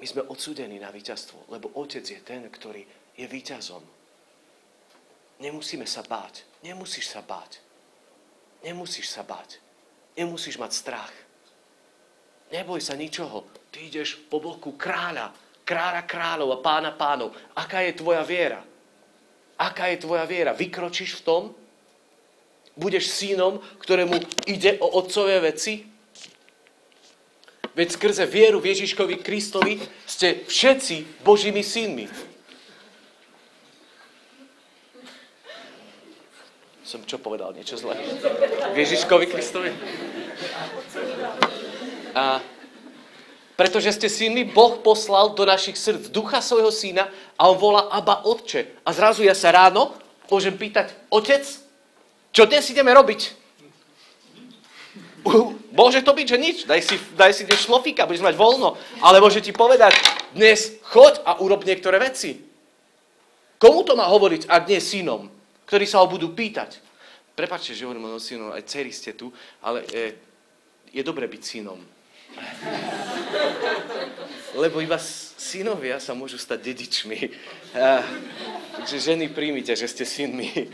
[0.00, 2.84] My sme odsudení na víťazstvo, lebo Otec je ten, ktorý
[3.16, 3.80] je víťazom.
[5.40, 6.44] Nemusíme sa báť.
[6.64, 7.60] Nemusíš sa báť.
[8.64, 9.60] Nemusíš sa báť.
[10.16, 11.14] Nemusíš mať strach.
[12.52, 13.44] Neboj sa ničoho.
[13.74, 15.34] Ty ideš po boku kráľa,
[15.66, 17.34] kráľa kráľov a pána pánov.
[17.58, 18.62] Aká je tvoja viera?
[19.58, 20.54] Aká je tvoja viera?
[20.54, 21.42] Vykročíš v tom?
[22.78, 24.14] Budeš synom, ktorému
[24.46, 25.90] ide o otcové veci?
[27.74, 32.06] Veď skrze vieru v Ježiškovi Kristovi ste všetci Božími synmi.
[36.86, 37.50] Som čo povedal?
[37.58, 37.98] Niečo zlé?
[38.70, 39.74] V Ježiškovi Kristovi?
[42.14, 42.53] A
[43.54, 47.06] pretože ste synmi, Boh poslal do našich srdc ducha svojho syna
[47.38, 48.82] a on volá Abba Otče.
[48.82, 49.94] A zrazu ja sa ráno
[50.26, 51.46] môžem pýtať, Otec,
[52.34, 53.44] čo dnes ideme robiť?
[55.72, 56.56] Môže to byť, že nič.
[56.68, 58.76] Daj si, daj si dnes šlofíka, budeš mať voľno.
[59.00, 59.96] Ale môže ti povedať,
[60.36, 62.42] dnes choď a urob niektoré veci.
[63.56, 65.30] Komu to má hovoriť, ak nie synom,
[65.64, 66.82] ktorí sa ho budú pýtať?
[67.32, 69.32] Prepačte, že hovorím o synom, aj dcery ste tu,
[69.64, 70.14] ale e,
[70.92, 71.80] je dobre byť synom.
[74.54, 74.98] Lebo iba
[75.38, 77.18] synovia sa môžu stať dedičmi.
[78.78, 80.70] Takže ženy, príjmite, že ste synmi.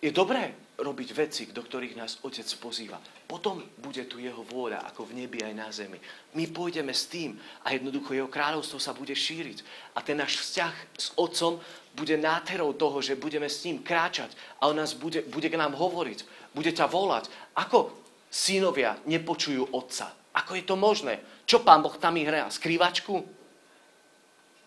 [0.00, 2.96] je dobré robiť veci, do ktorých nás Otec pozýva.
[3.28, 6.00] Potom bude tu jeho vôľa, ako v nebi aj na zemi.
[6.32, 9.60] My pôjdeme s tým a jednoducho jeho kráľovstvo sa bude šíriť.
[9.92, 11.60] A ten náš vzťah s Otcom
[11.92, 15.76] bude náterou toho, že budeme s ním kráčať a on nás bude, bude k nám
[15.76, 16.24] hovoriť,
[16.56, 17.28] bude ťa volať.
[17.60, 17.92] Ako
[18.30, 20.14] synovia nepočujú Otca?
[20.30, 21.18] Ako je to možné?
[21.44, 22.46] Čo pán Boh tam ich hrá?
[22.46, 23.18] Skrývačku?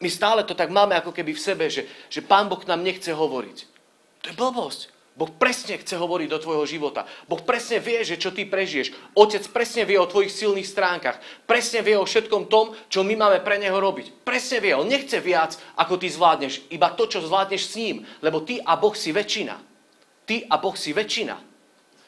[0.04, 3.16] My stále to tak máme ako keby v sebe, že, že pán Boh nám nechce
[3.16, 3.58] hovoriť.
[4.20, 4.82] To je blbosť.
[5.14, 7.06] Boh presne chce hovoriť do tvojho života.
[7.30, 9.14] Boh presne vie, že čo ty prežiješ.
[9.14, 11.22] Otec presne vie o tvojich silných stránkach.
[11.46, 14.26] Presne vie o všetkom tom, čo my máme pre neho robiť.
[14.26, 14.74] Presne vie.
[14.74, 16.66] On nechce viac, ako ty zvládneš.
[16.74, 17.98] Iba to, čo zvládneš s ním.
[18.26, 19.56] Lebo ty a Boh si väčšina.
[20.26, 21.36] Ty a Boh si väčšina.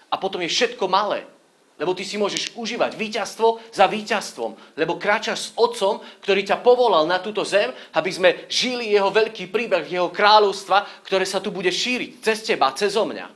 [0.10, 1.30] A potom je všetko malé.
[1.76, 4.80] Lebo ty si môžeš užívať víťazstvo za víťazstvom.
[4.80, 9.52] Lebo kráčaš s Otcom, ktorý ťa povolal na túto zem, aby sme žili jeho veľký
[9.52, 13.28] príbeh, jeho kráľovstva, ktoré sa tu bude šíriť cez teba, cez mňa.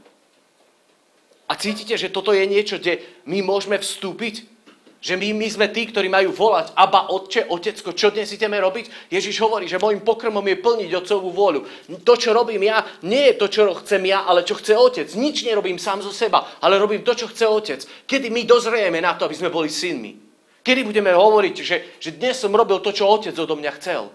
[1.50, 4.59] A cítite, že toto je niečo, kde my môžeme vstúpiť?
[5.00, 9.08] Že my, my sme tí, ktorí majú volať Aba, Otče, Otecko, čo dnes ideme robiť?
[9.08, 11.64] Ježiš hovorí, že môjim pokrmom je plniť Otcovú vôľu.
[12.04, 15.08] To, čo robím ja, nie je to, čo chcem ja, ale čo chce Otec.
[15.16, 17.80] Nič nerobím sám zo seba, ale robím to, čo chce Otec.
[18.04, 20.20] Kedy my dozrieme na to, aby sme boli synmi?
[20.60, 24.12] Kedy budeme hovoriť, že, že dnes som robil to, čo Otec odo mňa chcel?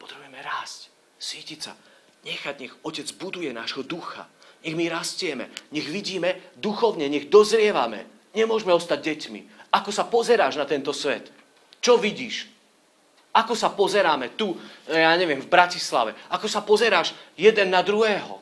[0.00, 0.88] Potrebujeme rásť,
[1.20, 1.76] sítiť sa,
[2.24, 4.24] nechať, nech Otec buduje nášho ducha.
[4.64, 8.13] Nech my rastieme, nech vidíme duchovne, nech dozrievame.
[8.34, 9.40] Nemôžeme ostať deťmi.
[9.70, 11.30] Ako sa pozeráš na tento svet?
[11.78, 12.50] Čo vidíš?
[13.34, 14.54] Ako sa pozeráme tu,
[14.86, 16.14] ja neviem, v Bratislave?
[16.30, 18.38] Ako sa pozeráš jeden na druhého?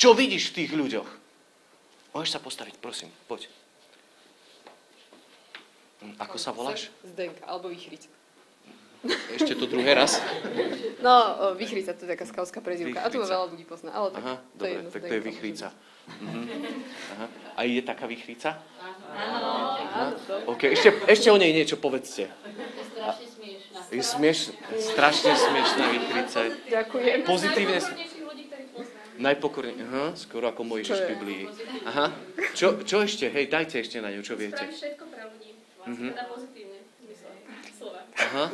[0.00, 1.08] Čo vidíš v tých ľuďoch?
[2.16, 3.48] Môžeš sa postaviť, prosím, poď.
[6.00, 6.88] Hm, Ako sa voláš?
[7.04, 8.08] Zdenka, alebo Vychrica.
[9.04, 10.16] Ešte to druhé raz.
[11.04, 13.04] No, o, Vychrica, to je taká skauská prezivka.
[13.04, 13.36] A tu Vychrica.
[13.36, 15.68] veľa ľudí pozná, ale tak Aha, to je dobre, jedno tak to je vychríca.
[16.06, 16.48] Mhm.
[17.14, 17.26] Aha.
[17.54, 18.58] A je taká vychríca?
[19.14, 20.34] Áno, to.
[20.50, 22.26] OK, ešte, ešte o nej niečo povedzte.
[22.26, 22.32] Je
[22.90, 23.78] strašne smiešná.
[23.94, 24.38] Je smieš,
[24.74, 26.38] strašne smiešná vychríca.
[26.66, 27.16] Ďakujem.
[27.22, 29.22] Pozitívne, Najpokornejších ľudí, ktorých poznám.
[29.22, 31.06] najpokorne, aha, skoro ako Mojžiš Čo v?
[31.14, 31.42] Biblii.
[31.86, 32.06] Aha,
[32.58, 33.30] čo, čo ešte?
[33.30, 34.66] Hej, dajte ešte na ňu, čo viete.
[34.66, 35.50] Spraví všetko pre ľudí.
[35.86, 36.06] Mhm.
[36.10, 36.78] Teda pozitívne.
[38.14, 38.44] Aha,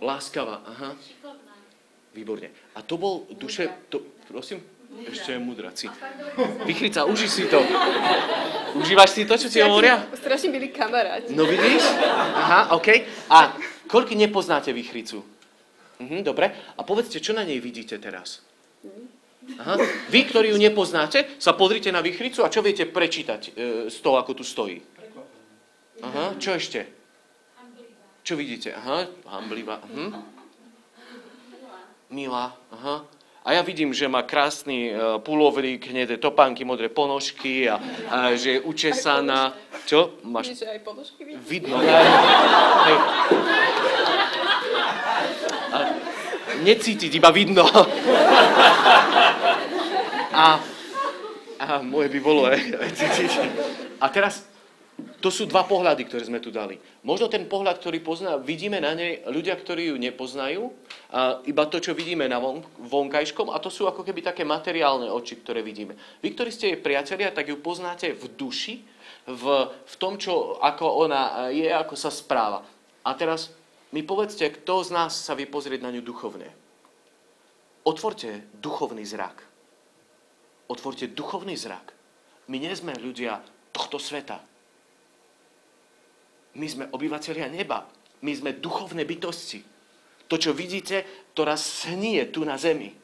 [0.00, 0.60] Láskavá.
[0.64, 0.96] aha,
[2.12, 2.48] výborne.
[2.72, 4.60] A to bol duše, to, prosím?
[5.02, 5.86] Ešte je mudraci.
[5.90, 7.58] A fakt dobre Vychríca, uži si to.
[8.74, 10.02] Užívaš si to, čo ti hovoria?
[10.14, 11.34] Strašne byli kamaráti.
[11.34, 11.82] No vidíš?
[12.14, 12.88] Aha, OK.
[13.30, 13.54] A
[13.90, 15.22] koľko nepoznáte výchricu?
[16.02, 16.50] Mhm, dobre.
[16.74, 18.42] A povedzte, čo na nej vidíte teraz?
[19.60, 19.76] Aha.
[20.08, 23.50] Vy, ktorí ju nepoznáte, sa pozrite na výchricu a čo viete prečítať e,
[23.92, 24.80] z toho, ako tu stojí?
[26.00, 26.88] Aha, čo ešte?
[28.24, 28.72] Čo vidíte?
[28.72, 29.84] Aha, hamblivá.
[29.84, 30.08] Mhm.
[32.10, 32.56] Milá.
[32.72, 33.04] Aha.
[33.44, 37.76] A ja vidím, že má krásny uh, pulovrík, hnedé topánky, modré ponožky a,
[38.08, 39.52] a že je učesaná.
[39.84, 40.16] Čo?
[40.24, 41.44] Máš Vidíš, že aj ponožky vidíš?
[41.44, 41.76] Vidno.
[41.76, 42.96] Hej.
[45.68, 45.78] A
[46.64, 47.68] necítiť, iba vidno.
[50.32, 50.56] A,
[51.60, 53.30] a moje by bolo aj, aj cítiť.
[54.00, 54.48] A teraz,
[55.18, 56.78] to sú dva pohľady, ktoré sme tu dali.
[57.02, 60.70] Možno ten pohľad, ktorý pozná, vidíme na nej ľudia, ktorí ju nepoznajú,
[61.10, 65.10] a iba to, čo vidíme na von, vonkajškom, a to sú ako keby také materiálne
[65.10, 65.96] oči, ktoré vidíme.
[66.20, 68.84] Vy, ktorí ste jej priatelia, tak ju poznáte v duši,
[69.24, 72.60] v, v tom, čo, ako ona je, ako sa správa.
[73.02, 73.50] A teraz
[73.90, 75.48] mi povedzte, kto z nás sa vie
[75.80, 76.52] na ňu duchovne.
[77.84, 79.40] Otvorte duchovný zrak.
[80.68, 81.92] Otvorte duchovný zrak.
[82.48, 83.40] My nie sme ľudia
[83.72, 84.40] tohto sveta.
[86.54, 87.86] My sme obyvateľia neba.
[88.22, 89.62] My sme duchovné bytosti.
[90.30, 91.04] To, čo vidíte,
[91.36, 92.94] to raz snie tu na zemi.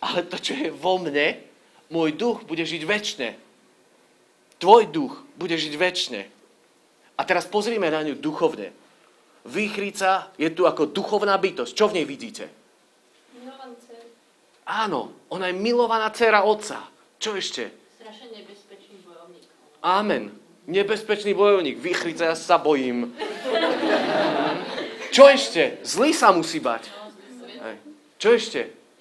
[0.00, 1.36] Ale to, čo je vo mne,
[1.92, 3.28] môj duch bude žiť väčšine.
[4.56, 6.20] Tvoj duch bude žiť väčšine.
[7.16, 8.72] A teraz pozrime na ňu duchovne.
[9.44, 11.72] Výchrica je tu ako duchovná bytosť.
[11.76, 12.48] Čo v nej vidíte?
[14.70, 16.86] Áno, ona je milovaná dcera otca.
[17.18, 17.74] Čo ešte?
[17.98, 19.50] Strašne nebezpečný bojovník.
[19.82, 20.39] Amen.
[20.70, 21.82] Nebezpečný bojovník.
[21.82, 23.10] Výchrica, ja sa bojím.
[25.10, 25.82] Čo ešte?
[25.82, 26.86] Zlý sa musí bať.
[27.58, 27.76] Hej.
[28.22, 28.60] Čo ešte?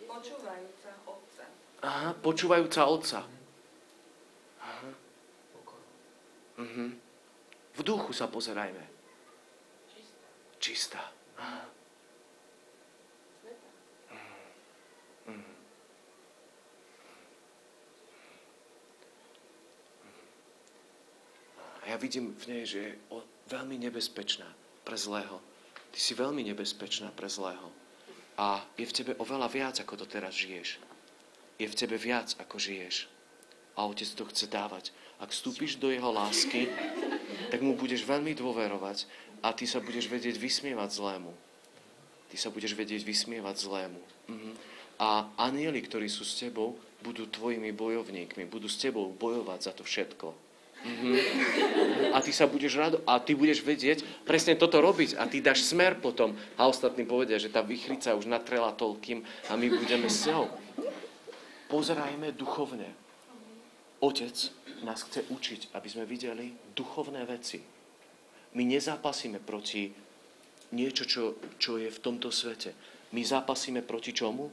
[0.09, 1.45] Počúvajúca otca.
[1.85, 3.19] Aha, počúvajúca otca.
[4.65, 4.89] Aha.
[6.57, 6.97] Mhm.
[7.77, 8.81] V duchu sa pozerajme.
[10.57, 11.13] Čistá.
[11.37, 11.68] Aha.
[21.89, 22.91] Ja vidím v nej, že je
[23.49, 24.45] veľmi nebezpečná
[24.85, 25.41] pre zlého.
[25.89, 27.65] Ty si veľmi nebezpečná pre zlého.
[28.37, 30.77] A je v tebe oveľa viac, ako to teraz žiješ.
[31.59, 33.09] je v tebe viac, ako žiješ.
[33.73, 34.93] A Otec to chce dávať.
[35.17, 36.69] Ak vstúpiš do Jeho lásky,
[37.49, 39.09] tak mu budeš veľmi dôverovať
[39.41, 41.33] a ty sa budeš vedieť vysmievať zlému.
[42.29, 44.01] Ty sa budeš vedieť vysmievať zlému.
[44.29, 44.51] Mhm.
[45.01, 49.81] A anieli, ktorí sú s tebou, budú tvojimi bojovníkmi, budú s tebou bojovať za to
[49.81, 50.48] všetko.
[50.79, 51.11] Mhm.
[52.15, 55.67] A ty sa budeš rado, a ty budeš vedieť presne toto robiť a ty dáš
[55.67, 60.25] smer potom a ostatní povedia, že tá vychrica už natrela toľkým a my budeme s
[60.31, 60.47] ňou.
[61.69, 62.89] Pozerajme duchovne.
[63.99, 64.35] Otec
[64.81, 67.59] nás chce učiť, aby sme videli duchovné veci.
[68.55, 69.91] My nezápasíme proti
[70.71, 71.23] niečo, čo,
[71.59, 72.73] čo je v tomto svete.
[73.11, 74.49] My zápasíme proti čomu?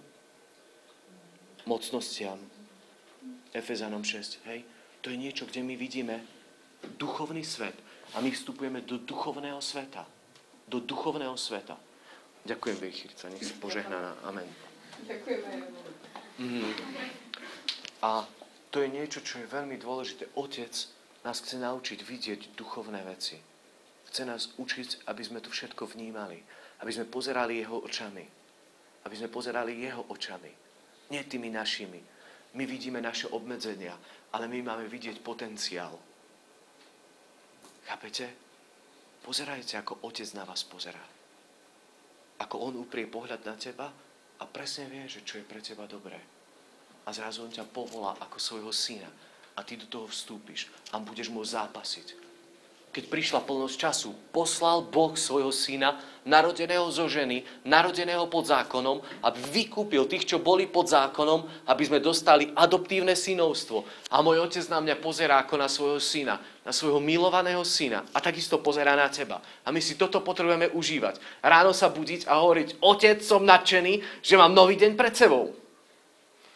[1.64, 2.36] Mocnostiam.
[3.54, 4.44] Efezanom 6.
[4.50, 4.75] Hej?
[5.06, 6.18] To je niečo, kde my vidíme
[6.98, 7.78] duchovný svet
[8.10, 10.02] a my vstupujeme do duchovného sveta.
[10.66, 11.78] Do duchovného sveta.
[12.42, 14.18] Ďakujem, Vychyrca, nech si požehnaná.
[14.26, 14.50] Amen.
[15.06, 15.62] Ďakujeme.
[16.42, 16.74] Mm.
[18.02, 18.26] A
[18.74, 20.26] to je niečo, čo je veľmi dôležité.
[20.34, 20.74] Otec
[21.22, 23.38] nás chce naučiť vidieť duchovné veci.
[24.10, 26.42] Chce nás učiť, aby sme to všetko vnímali.
[26.82, 28.26] Aby sme pozerali jeho očami.
[29.06, 30.50] Aby sme pozerali jeho očami.
[31.14, 32.02] Nie tými našimi.
[32.58, 33.94] My vidíme naše obmedzenia,
[34.36, 35.96] ale my máme vidieť potenciál.
[37.88, 38.28] Chápete?
[39.24, 41.00] Pozerajte, ako otec na vás pozerá.
[42.44, 43.88] Ako on uprie pohľad na teba
[44.36, 46.20] a presne vie, že čo je pre teba dobré.
[47.08, 49.08] A zrazu on ťa povolá ako svojho syna
[49.56, 52.25] a ty do toho vstúpiš a budeš môcť zápasiť
[52.96, 59.36] keď prišla plnosť času, poslal Boh svojho syna, narodeného zo ženy, narodeného pod zákonom, aby
[59.52, 63.84] vykúpil tých, čo boli pod zákonom, aby sme dostali adoptívne synovstvo.
[64.08, 68.18] A môj otec na mňa pozerá ako na svojho syna, na svojho milovaného syna a
[68.24, 69.44] takisto pozerá na teba.
[69.44, 71.44] A my si toto potrebujeme užívať.
[71.44, 75.52] Ráno sa budiť a hovoriť, otec, som nadšený, že mám nový deň pred sebou.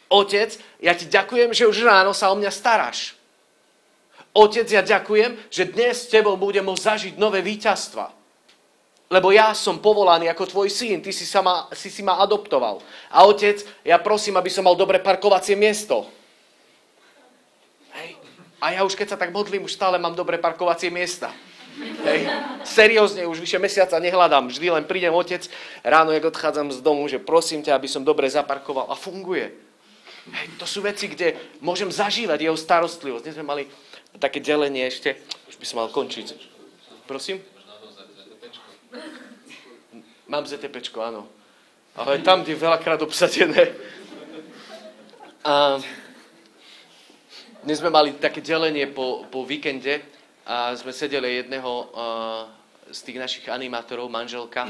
[0.09, 3.20] Otec, ja ti ďakujem, že už ráno sa o mňa staráš.
[4.31, 8.15] Otec, ja ďakujem, že dnes s tebou budem môcť zažiť nové víťazstva.
[9.11, 11.43] Lebo ja som povolaný ako tvoj syn, ty si, sa
[11.75, 12.79] si si ma adoptoval.
[13.11, 16.07] A otec, ja prosím, aby som mal dobre parkovacie miesto.
[17.91, 18.23] Hej.
[18.63, 21.35] A ja už keď sa tak modlím, už stále mám dobre parkovacie miesta.
[22.07, 22.31] Hej.
[22.63, 24.47] Seriózne, už vyše mesiaca nehľadám.
[24.47, 25.43] Vždy len prídem otec,
[25.83, 28.87] ráno, jak odchádzam z domu, že prosím ťa, aby som dobre zaparkoval.
[28.87, 29.51] A funguje.
[30.31, 33.25] Hej, to sú veci, kde môžem zažívať jeho starostlivosť.
[33.27, 33.65] Dnes sme mali
[34.19, 35.15] také delenie ešte.
[35.47, 36.35] Už by som mal končiť.
[37.07, 37.39] Prosím?
[40.31, 41.27] Mám ZTP, áno.
[41.99, 43.75] Ale tam, kde je veľakrát obsadené.
[45.43, 45.83] A
[47.67, 50.01] dnes sme mali také delenie po, po víkende
[50.47, 51.91] a sme sedeli jedného
[52.91, 54.67] z tých našich animátorov, manželka,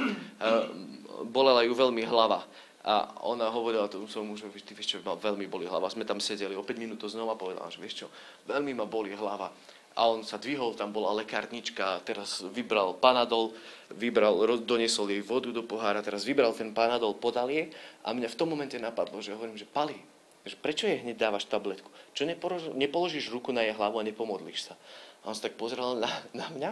[1.29, 2.45] bolela ju veľmi hlava.
[2.81, 5.93] A ona hovorila tomu svojmu mužovi, ty vieš čo, veľmi boli hlava.
[5.93, 8.07] Sme tam sedeli, o 5 minút znova povedala, že vieš čo,
[8.49, 9.53] veľmi ma boli hlava.
[10.01, 13.53] A on sa dvihol, tam bola lekárnička, teraz vybral panadol,
[13.93, 14.33] vybral,
[14.65, 17.69] doniesol jej vodu do pohára, teraz vybral ten panadol, podal jej
[18.07, 19.99] a mňa v tom momente napadlo, že hovorím, že pali,
[20.47, 21.91] že prečo jej hneď dávaš tabletku?
[22.17, 24.75] Čo nepolož, nepoložíš ruku na jej hlavu a nepomodlíš sa?
[25.21, 26.71] A on sa tak pozrel na, na mňa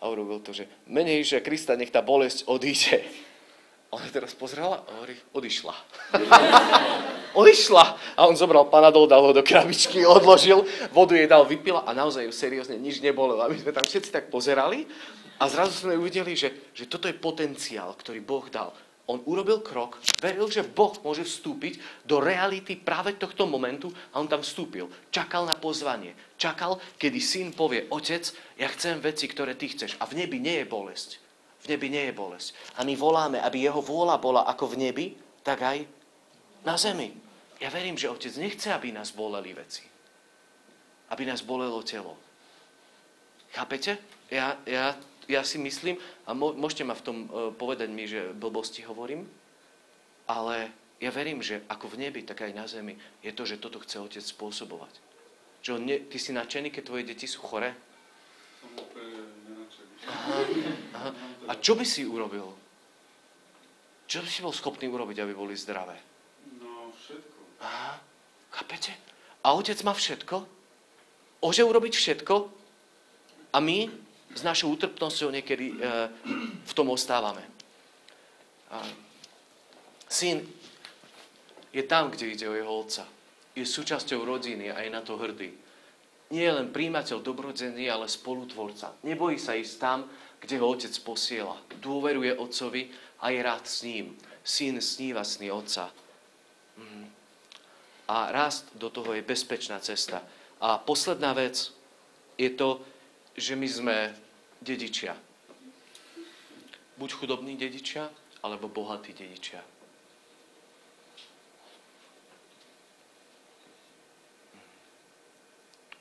[0.00, 3.04] a urobil to, že menejšia Krista, nech tá bolesť odíde.
[3.90, 5.74] Ona teraz pozrela a hovorí, odišla.
[7.42, 7.84] odišla.
[8.14, 10.62] A on zobral panadol, dal ho do krabičky, odložil,
[10.94, 13.34] vodu jej dal, vypila a naozaj ju seriózne nič nebolo.
[13.42, 14.86] A my sme tam všetci tak pozerali
[15.42, 18.70] a zrazu sme uvideli, že, že toto je potenciál, ktorý Boh dal.
[19.10, 24.30] On urobil krok, veril, že Boh môže vstúpiť do reality práve tohto momentu a on
[24.30, 24.86] tam vstúpil.
[25.10, 26.14] Čakal na pozvanie.
[26.38, 28.22] Čakal, kedy syn povie, otec,
[28.54, 29.98] ja chcem veci, ktoré ty chceš.
[29.98, 31.29] A v nebi nie je bolesť
[31.60, 32.56] v nebi nie je bolesť.
[32.80, 35.06] A my voláme, aby jeho vôľa bola ako v nebi,
[35.44, 35.84] tak aj
[36.64, 37.12] na zemi.
[37.60, 39.84] Ja verím, že Otec nechce, aby nás boleli veci.
[41.12, 42.16] Aby nás bolelo telo.
[43.52, 44.00] Chápete?
[44.32, 44.96] Ja, ja,
[45.28, 49.28] ja si myslím, a môžete ma v tom uh, povedať mi, že blbosti hovorím,
[50.30, 50.70] ale
[51.02, 54.00] ja verím, že ako v nebi, tak aj na zemi je to, že toto chce
[54.00, 54.92] Otec spôsobovať.
[55.60, 57.76] Že on ne, ty si nadšený, keď tvoje deti sú chore?
[58.62, 59.39] Som úplne
[60.06, 60.36] Aha,
[60.94, 61.10] aha.
[61.48, 62.46] A čo by si urobil?
[64.06, 65.98] Čo by si bol schopný urobiť, aby boli zdravé?
[66.58, 67.40] No, všetko.
[67.62, 68.00] Aha,
[68.50, 68.92] chápete?
[69.44, 70.46] A otec má všetko?
[71.40, 72.34] Môže urobiť všetko?
[73.50, 73.88] A my
[74.34, 75.76] s našou útrpnosťou niekedy e,
[76.62, 77.42] v tom ostávame.
[78.70, 78.84] A
[80.06, 80.46] syn
[81.74, 83.06] je tam, kde ide o jeho otca.
[83.54, 85.50] Je súčasťou rodiny a je na to hrdý.
[86.30, 88.94] Nie je len príjimateľ dobrodzení, ale spolutvorca.
[89.02, 90.06] Nebojí sa ísť tam,
[90.38, 91.58] kde ho otec posiela.
[91.82, 92.86] Dôveruje otcovi
[93.18, 94.14] a je rád s ním.
[94.46, 95.90] Syn sníva sny otca.
[96.78, 97.02] Mhm.
[98.10, 100.22] A rast do toho je bezpečná cesta.
[100.62, 101.74] A posledná vec
[102.38, 102.82] je to,
[103.34, 103.96] že my sme
[104.62, 105.14] dedičia.
[106.98, 108.10] Buď chudobní dedičia,
[108.42, 109.62] alebo bohatí dedičia.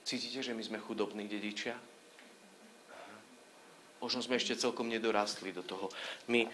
[0.09, 1.77] Cítite, že my sme chudobní dedičia?
[4.01, 5.93] Možno sme ešte celkom nedorastli do toho.
[6.25, 6.49] My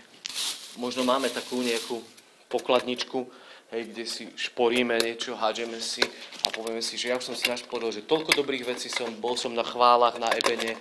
[0.75, 2.03] možno máme takú nejakú
[2.51, 3.23] pokladničku,
[3.71, 6.03] hej, kde si šporíme niečo, hádžeme si
[6.43, 9.55] a povieme si, že ja som si našporil, že toľko dobrých vecí som, bol som
[9.55, 10.75] na chválach, na ebene,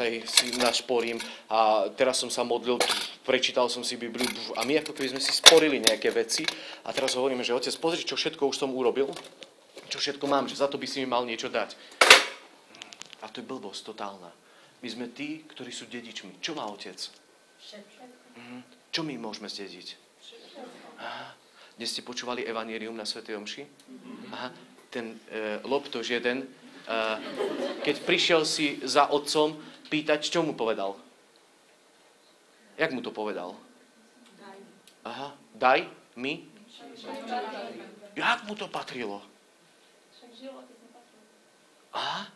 [0.00, 1.20] hej, si našporím
[1.52, 2.80] a teraz som sa modlil,
[3.28, 4.24] prečítal som si Bibliu
[4.56, 6.48] a my ako keby sme si sporili nejaké veci
[6.88, 9.12] a teraz hovoríme, že otec, pozri, čo všetko už som urobil,
[9.88, 11.74] čo všetko mám, že za to by si mi mal niečo dať.
[13.24, 14.30] A to je blbosť totálna.
[14.78, 16.38] My sme tí, ktorí sú dedičmi.
[16.38, 16.94] Čo má otec?
[18.36, 18.62] Mhm.
[18.94, 19.98] Čo my môžeme zdediť?
[21.02, 21.34] Aha.
[21.74, 23.26] Dnes ste počúvali Evangelium na Sv.
[23.26, 23.62] Omši?
[24.34, 24.50] Aha.
[24.90, 26.46] Ten e, Loptož jeden, e,
[27.82, 29.58] keď prišiel si za otcom
[29.90, 30.94] pýtať, čo mu povedal?
[32.78, 33.58] Jak mu to povedal?
[35.02, 35.34] Aha.
[35.58, 36.46] Daj mi?
[38.14, 39.37] Jak mu to patrilo?
[41.92, 42.26] Aha.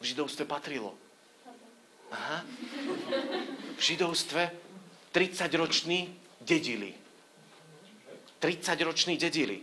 [0.00, 0.94] V židovstve patrilo.
[2.12, 2.44] Aha.
[3.76, 4.50] V židovstve
[5.12, 6.94] 30-roční dedili.
[8.40, 9.62] 30-roční dedili.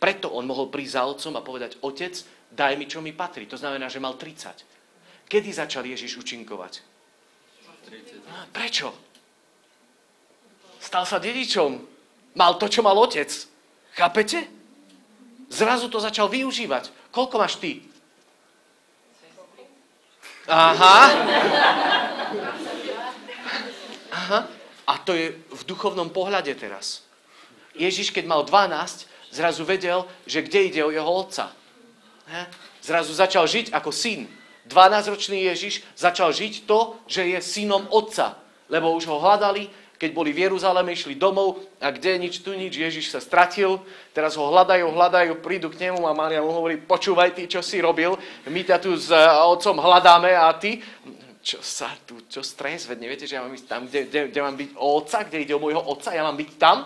[0.00, 2.14] Preto on mohol prísť za otcom a povedať, otec,
[2.52, 3.44] daj mi, čo mi patrí.
[3.46, 5.28] To znamená, že mal 30.
[5.28, 6.72] Kedy začal Ježiš učinkovať?
[7.84, 8.52] 30.
[8.52, 8.88] Prečo?
[10.80, 11.80] Stal sa dedičom.
[12.34, 13.28] Mal to, čo mal otec.
[13.92, 14.48] Chápete?
[15.50, 16.99] Zrazu to začal využívať.
[17.10, 17.82] Koľko máš ty?
[20.50, 20.98] Aha.
[24.10, 24.38] Aha.
[24.86, 27.06] A to je v duchovnom pohľade teraz.
[27.78, 31.54] Ježiš, keď mal 12, zrazu vedel, že kde ide o jeho otca.
[32.82, 34.26] Zrazu začal žiť ako syn.
[34.66, 38.38] 12-ročný Ježiš začal žiť to, že je synom otca.
[38.70, 39.66] Lebo už ho hľadali,
[40.00, 43.76] keď boli v Jeruzaleme, išli domov a kde nič tu nič, Ježiš sa stratil,
[44.16, 47.84] teraz ho hľadajú, hľadajú, prídu k nemu a Mária mu hovorí, počúvaj ty, čo si
[47.84, 48.16] robil,
[48.48, 50.80] my ťa tu s otcom hľadáme a ty,
[51.44, 54.40] čo sa tu, čo stres, veď neviete, že ja mám ísť tam, kde, kde, kde
[54.40, 56.76] mám byť o otca, kde ide o môjho otca, ja mám byť tam?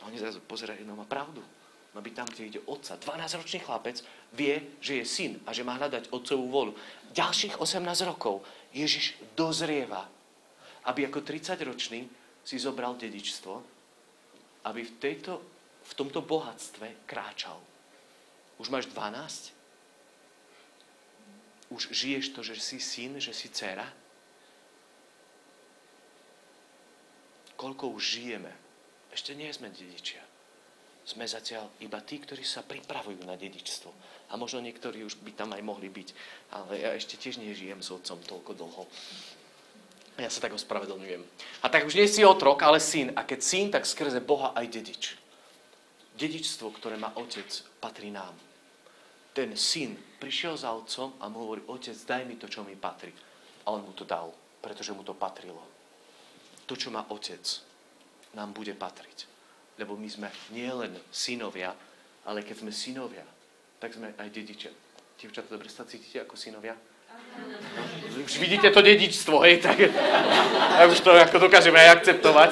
[0.08, 1.44] oni zrazu pozerajú, no má pravdu.
[1.92, 3.00] Má byť tam, kde ide otca.
[3.00, 4.04] 12-ročný chlapec
[4.36, 6.72] vie, že je syn a že má hľadať otcovú volu.
[7.16, 8.44] Ďalších 18 rokov
[8.76, 10.04] Ježiš dozrieva
[10.86, 12.06] aby ako 30-ročný
[12.46, 13.54] si zobral dedičstvo,
[14.70, 15.42] aby v, tejto,
[15.82, 17.58] v tomto bohatstve kráčal.
[18.62, 19.54] Už máš 12?
[21.74, 23.86] Už žiješ to, že si syn, že si dcera?
[27.58, 28.52] Koľko už žijeme?
[29.10, 30.22] Ešte nie sme dedičia.
[31.06, 33.90] Sme zatiaľ iba tí, ktorí sa pripravujú na dedičstvo.
[34.30, 36.08] A možno niektorí už by tam aj mohli byť.
[36.54, 38.84] Ale ja ešte tiež nežijem s otcom toľko dlho.
[40.16, 41.20] Ja sa tak ospravedlňujem.
[41.60, 43.12] A tak už nie si otrok, ale syn.
[43.12, 45.04] A keď syn, tak skrze Boha aj dedič.
[46.16, 47.44] Dedičstvo, ktoré má otec,
[47.76, 48.32] patrí nám.
[49.36, 53.12] Ten syn prišiel za otcom a mu hovorí, otec, daj mi to, čo mi patrí.
[53.68, 54.32] A on mu to dal,
[54.64, 55.60] pretože mu to patrilo.
[56.64, 57.44] To, čo má otec,
[58.32, 59.28] nám bude patriť.
[59.76, 61.76] Lebo my sme nielen synovia,
[62.24, 63.28] ale keď sme synovia,
[63.76, 64.72] tak sme aj dedičia.
[65.20, 66.72] Dievčatá, dobre sa cítite ako synovia?
[68.24, 69.78] Už vidíte to dedičstvo, hej, tak
[70.78, 72.50] ja už to ako dokážeme aj akceptovať.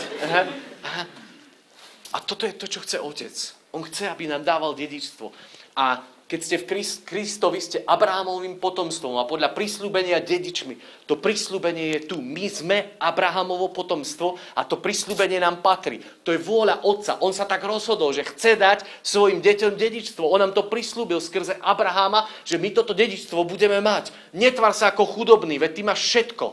[2.15, 3.35] A toto je to, čo chce otec.
[3.75, 5.35] On chce, aby nám dával dedičstvo.
[5.77, 5.99] A
[6.35, 6.67] keď ste v
[7.07, 11.07] Kristovi, ste Abrahamovým potomstvom a podľa prísľubenia dedičmi.
[11.07, 12.19] To prísľubenie je tu.
[12.19, 16.03] My sme Abrahamovo potomstvo a to prísľubenie nám patrí.
[16.27, 17.23] To je vôľa Otca.
[17.23, 20.27] On sa tak rozhodol, že chce dať svojim deťom dedičstvo.
[20.27, 24.11] On nám to prislúbil skrze Abrahama, že my toto dedičstvo budeme mať.
[24.35, 26.51] Netvar sa ako chudobný, veď ty máš všetko.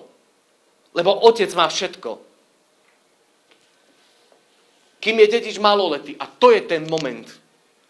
[0.94, 2.22] Lebo Otec má všetko.
[5.02, 6.14] Kým je dedič maloletý.
[6.22, 7.26] A to je ten moment,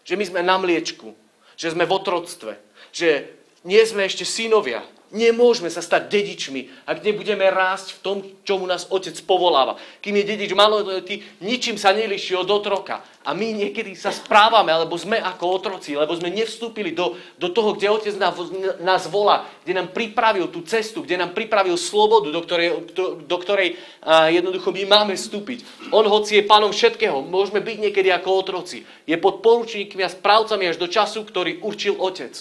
[0.08, 1.20] že my sme na mliečku
[1.62, 2.58] že sme v otroctve,
[2.90, 3.30] že
[3.62, 4.82] nie sme ešte synovia.
[5.12, 8.16] Nemôžeme sa stať dedičmi, ak nebudeme rásť v tom,
[8.48, 9.76] čomu nás otec povoláva.
[10.00, 13.04] Kým je dedič maloletý, ničím sa neliší od otroka.
[13.20, 17.76] A my niekedy sa správame, alebo sme ako otroci, lebo sme nevstúpili do, do toho,
[17.76, 18.32] kde otec nás,
[18.80, 23.36] nás volá, kde nám pripravil tú cestu, kde nám pripravil slobodu, do ktorej, do, do
[23.36, 25.92] ktorej a, jednoducho my máme vstúpiť.
[25.92, 28.88] On, hoci je pánom všetkého, môžeme byť niekedy ako otroci.
[29.04, 32.32] Je pod poručníkmi a správcami až do času, ktorý určil otec.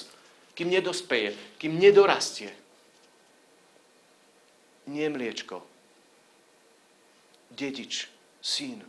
[0.55, 2.60] Kým nedospeje, kým nedorastie
[4.87, 5.61] nie mliečko.
[7.51, 8.07] Dedič,
[8.41, 8.81] syn.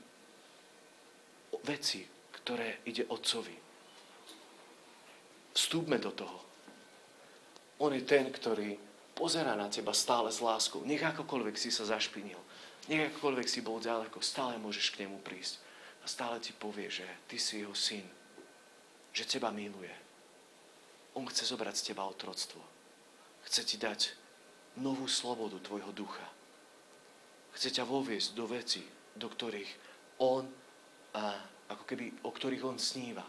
[1.62, 2.02] Veci,
[2.42, 3.54] ktoré ide otcovi.
[5.52, 6.38] Vstúpme do toho.
[7.82, 8.78] On je ten, ktorý
[9.12, 10.82] pozera na teba stále s láskou.
[10.82, 12.40] Nech akokoľvek si sa zašpinil,
[12.90, 15.60] nech akokoľvek si bol ďaleko, stále môžeš k nemu prísť.
[16.02, 18.02] A stále ti povie, že ty si jeho syn,
[19.14, 19.92] že teba miluje.
[21.14, 22.58] On chce zobrať z teba otroctvo.
[23.46, 24.21] Chce ti dať
[24.80, 26.24] novú slobodu tvojho ducha.
[27.52, 28.80] Chce ťa voviesť do veci,
[29.12, 29.70] do ktorých
[30.24, 30.48] on,
[31.12, 31.36] a,
[31.68, 33.24] ako keby, o ktorých on sníva.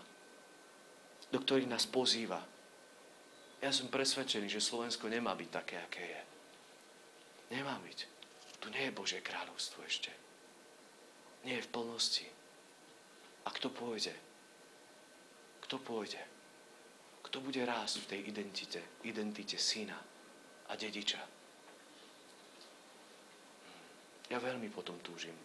[1.27, 2.39] Do ktorých nás pozýva.
[3.59, 6.21] Ja som presvedčený, že Slovensko nemá byť také, aké je.
[7.59, 7.99] Nemá byť.
[8.63, 10.11] Tu nie je Božie kráľovstvo ešte.
[11.43, 12.27] Nie je v plnosti.
[13.43, 14.15] A kto pôjde?
[15.67, 16.21] Kto pôjde?
[17.27, 20.12] Kto bude rásť v tej identite, identite syna
[20.69, 21.19] a dediča?
[24.31, 25.35] Ja veľmi potom túžim.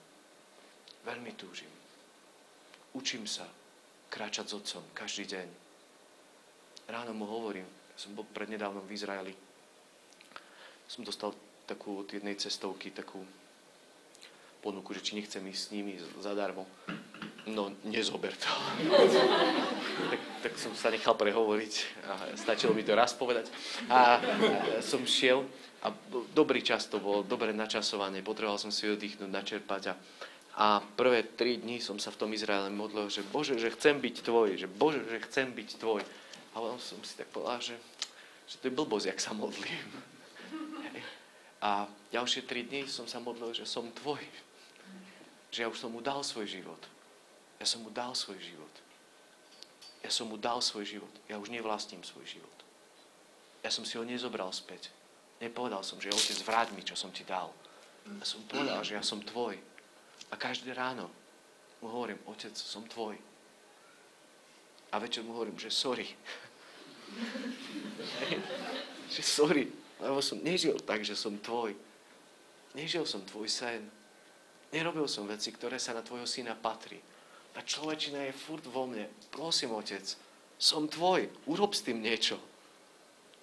[1.05, 1.71] Veľmi túžim.
[2.95, 3.45] Učím sa
[4.09, 5.49] kráčať s otcom každý deň.
[6.89, 9.35] Ráno mu hovorím, som bol prednedávnom v Izraeli.
[10.89, 11.37] Som dostal
[11.69, 13.21] takú od jednej cestovky, takú
[14.65, 16.65] ponuku, že či nechcem ísť s nimi zadarmo.
[17.49, 18.51] No, nezober to.
[20.11, 21.75] tak, tak som sa nechal prehovoriť
[22.05, 23.49] a stačilo mi to raz povedať.
[23.89, 24.21] A,
[24.85, 25.49] som šiel
[25.83, 25.95] a
[26.35, 29.95] dobrý čas to bol, dobre načasované, potreboval som si oddychnúť, načerpať a,
[30.59, 34.27] a prvé tri dní som sa v tom Izraele modlil, že Bože, že chcem byť
[34.27, 36.03] tvoj, že Bože, že chcem byť tvoj.
[36.53, 37.77] A potom som si tak povedal, že,
[38.51, 39.87] že to je blbosť, jak sa modlím.
[41.59, 44.23] A ďalšie tri dní som sa modlil, že som tvoj.
[45.51, 46.79] Že ja už som mu dal svoj život.
[47.59, 48.75] Ja som mu dal svoj život.
[50.03, 51.11] Ja som mu dal svoj život.
[51.27, 52.59] Ja už nevlastním svoj život.
[53.67, 54.95] Ja som si ho nezobral späť.
[55.43, 57.51] Nepovedal som, že otec, vráť mi, čo som ti dal.
[58.07, 59.59] Ja som povedal, že ja som tvoj.
[60.31, 61.11] A každé ráno
[61.83, 63.19] mu hovorím, otec, som tvoj.
[64.91, 66.07] A večer mu hovorím, že sorry.
[69.15, 69.69] že sorry,
[70.01, 71.77] lebo som nežil tak, že som tvoj.
[72.75, 73.91] Nežil som tvoj sen.
[74.73, 77.01] Nerobil som veci, ktoré sa na tvojho syna patrí.
[77.59, 79.11] A človečina je furt vo mne.
[79.35, 80.07] Prosím, otec,
[80.55, 82.39] som tvoj, urob s tým niečo.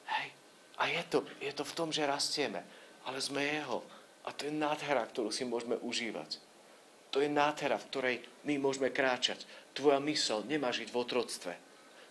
[0.08, 0.32] Hej.
[0.80, 2.64] A je to, je to v tom, že rastieme,
[3.04, 3.84] ale sme jeho.
[4.24, 6.40] A to je nádhera, ktorú si môžeme užívať.
[7.12, 8.16] To je nádhera, v ktorej
[8.48, 9.44] my môžeme kráčať.
[9.76, 11.54] Tvoja mysel nemá žiť v otroctve.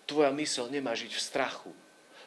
[0.05, 1.73] Tvoja mysel nemá žiť v strachu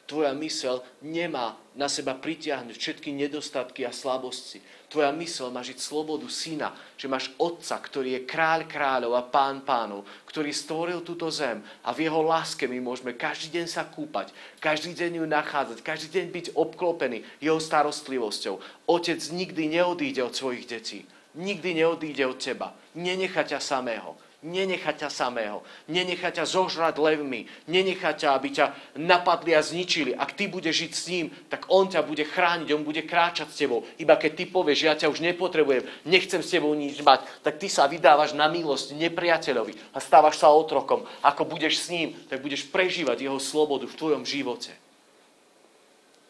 [0.07, 4.63] tvoja mysel nemá na seba pritiahnuť všetky nedostatky a slabosti.
[4.87, 9.61] Tvoja mysel má žiť slobodu syna, že máš otca, ktorý je kráľ kráľov a pán
[9.67, 14.31] pánov, ktorý stvoril túto zem a v jeho láske my môžeme každý deň sa kúpať,
[14.63, 18.87] každý deň ju nachádzať, každý deň byť obklopený jeho starostlivosťou.
[18.87, 21.03] Otec nikdy neodíde od svojich detí,
[21.35, 24.15] nikdy neodíde od teba, nenecha ťa samého
[24.47, 25.59] Nenechať ťa samého.
[25.91, 27.51] Nenechať ťa zožrať levmi.
[27.67, 30.15] Nenechať ťa, aby ťa napadli a zničili.
[30.15, 33.59] Ak ty budeš žiť s ním, tak on ťa bude chrániť, on bude kráčať s
[33.59, 33.83] tebou.
[33.99, 37.67] Iba keď ty povieš, ja ťa už nepotrebujem, nechcem s tebou nič mať, tak ty
[37.67, 41.03] sa vydávaš na milosť nepriateľovi a stávaš sa otrokom.
[41.27, 44.71] Ako budeš s ním, tak budeš prežívať jeho slobodu v tvojom živote.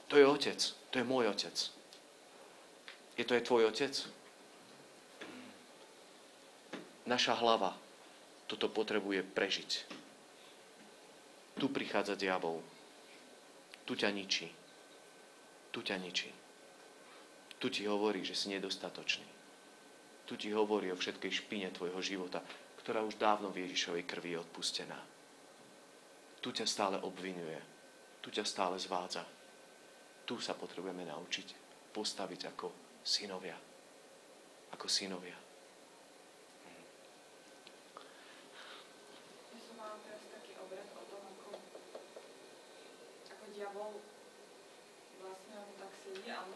[0.09, 0.57] To je otec.
[0.89, 1.53] To je môj otec.
[3.13, 3.93] Je to je tvoj otec?
[7.05, 7.78] Naša hlava
[8.48, 9.72] toto potrebuje prežiť.
[11.60, 12.64] Tu prichádza diabol.
[13.84, 14.48] Tu ťa ničí.
[15.72, 16.32] Tu ťa ničí.
[17.60, 19.28] Tu ti hovorí, že si nedostatočný.
[20.28, 22.43] Tu ti hovorí o všetkej špine tvojho života,
[22.84, 25.00] ktorá už dávno v Ježišovej krvi je odpustená.
[26.39, 27.60] Tu ťa stále obvinuje.
[28.22, 29.26] Tu ťa stále zvádza.
[30.28, 31.48] Tu sa potrebujeme naučiť
[31.95, 32.68] postaviť ako
[33.02, 33.56] synovia.
[34.76, 35.47] Ako synovia.
[43.58, 43.97] Diabol
[45.18, 46.53] vlastne on tak sedí a on,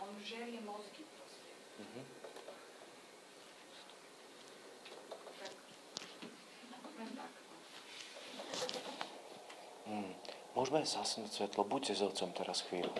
[0.00, 1.52] on žerie mozgy proste.
[1.76, 2.04] Mm-hmm.
[6.72, 7.32] Tak, len tak.
[9.84, 10.12] Mm.
[10.56, 12.96] Môžeme zasnúť svetlo, buďte s otcom teraz chvíľu.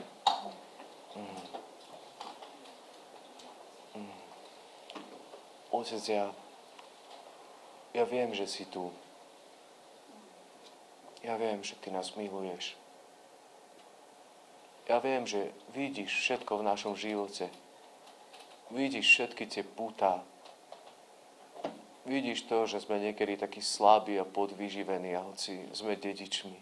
[1.16, 1.40] Mm.
[3.96, 4.18] Mm.
[5.72, 6.36] Otec, ja,
[7.96, 8.92] ja viem, že si tu.
[11.24, 12.76] Ja viem, že ty nás miluješ.
[14.86, 17.50] Ja viem, že vidíš všetko v našom živote.
[18.70, 20.22] Vidíš všetky tie púta.
[22.06, 26.54] Vidíš to, že sme niekedy takí slabí a podvyživení, a hoci sme dedičmi.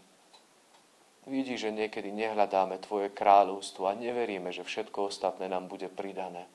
[1.29, 6.49] Vidíš, že niekedy nehľadáme Tvoje kráľovstvo a neveríme, že všetko ostatné nám bude pridané,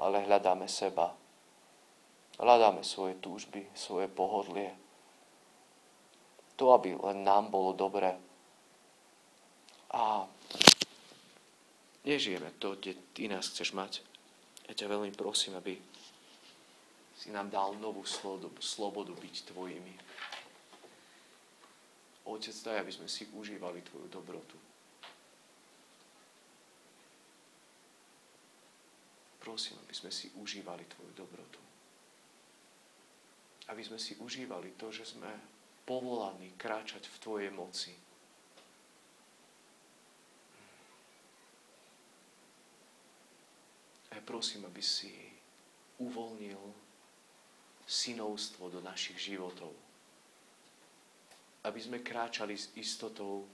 [0.00, 1.12] ale hľadáme seba.
[2.40, 4.72] Hľadáme svoje túžby, svoje pohodlie.
[6.56, 8.16] To, aby len nám bolo dobré,
[9.90, 10.24] A
[12.04, 14.04] nežijeme to, kde Ty nás chceš mať.
[14.68, 15.76] Ja ťa veľmi prosím, aby
[17.20, 19.94] si nám dal novú slobodu, slobodu byť Tvojimi.
[22.30, 24.56] Otec, daj, aby sme si užívali Tvoju dobrotu.
[29.40, 31.60] Prosím, aby sme si užívali Tvoju dobrotu.
[33.72, 35.32] Aby sme si užívali to, že sme
[35.88, 37.92] povolaní kráčať v Tvojej moci.
[44.10, 45.10] A ja prosím, aby si
[45.98, 46.62] uvoľnil
[47.82, 49.74] synovstvo do našich životov.
[51.66, 53.50] Aby sme kráčali s istotou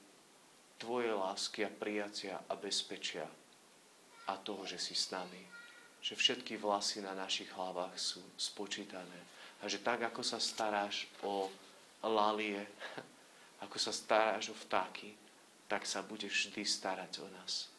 [0.77, 3.25] Tvojej lásky a prijacia a bezpečia
[4.29, 5.41] a toho, že si s nami.
[6.05, 9.25] Že všetky vlasy na našich hlavách sú spočítané.
[9.65, 11.49] A že tak, ako sa staráš o
[12.05, 12.61] lalie,
[13.65, 15.17] ako sa staráš o vtáky,
[15.65, 17.73] tak sa budeš vždy starať o nás.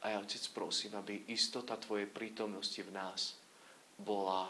[0.00, 3.36] A ja, Otec, prosím, aby istota Tvojej prítomnosti v nás
[4.00, 4.48] bola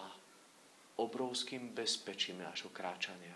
[1.03, 3.35] obrovským bezpečím nášho kráčania.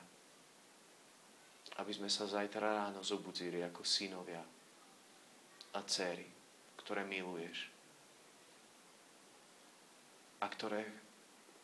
[1.80, 4.44] Aby sme sa zajtra ráno zobudzili ako synovia
[5.74, 6.28] a céry,
[6.78, 7.74] ktoré miluješ
[10.38, 10.86] a ktoré,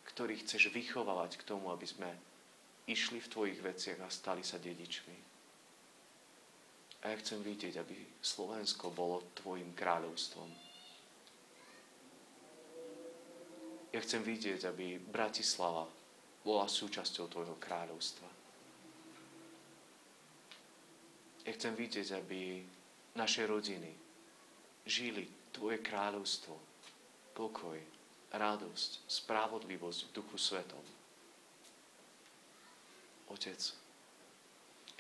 [0.09, 2.11] ktorých chceš vychovávať k tomu, aby sme
[2.91, 5.30] išli v tvojich veciach a stali sa dedičmi.
[7.01, 10.49] A ja chcem vidieť, aby Slovensko bolo tvojim kráľovstvom.
[13.91, 15.89] Ja chcem vidieť, aby Bratislava
[16.45, 18.29] bola súčasťou Tvojho kráľovstva.
[21.49, 22.63] Ja chcem vidieť, aby
[23.17, 23.91] naše rodiny
[24.87, 26.55] žili Tvoje kráľovstvo,
[27.35, 27.81] pokoj,
[28.31, 30.85] radosť, spravodlivosť v Duchu Svetom.
[33.35, 33.59] Otec,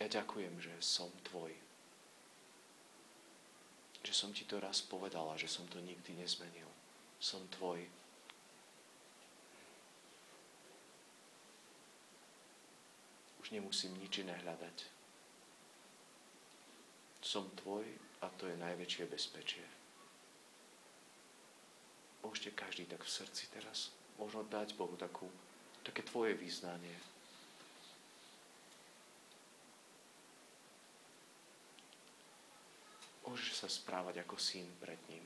[0.01, 1.69] ja ďakujem, že som Tvoj.
[4.01, 6.68] Že som Ti to raz povedala, že som to nikdy nezmenil.
[7.20, 8.01] Som Tvoj.
[13.51, 14.76] nemusím nič iné hľadať.
[17.20, 17.84] Som tvoj
[18.22, 19.66] a to je najväčšie bezpečie.
[22.22, 25.26] Môžete každý tak v srdci teraz možno dať Bohu takú,
[25.82, 26.94] také tvoje význanie.
[33.31, 35.22] Môžeš sa správať ako syn pred ním.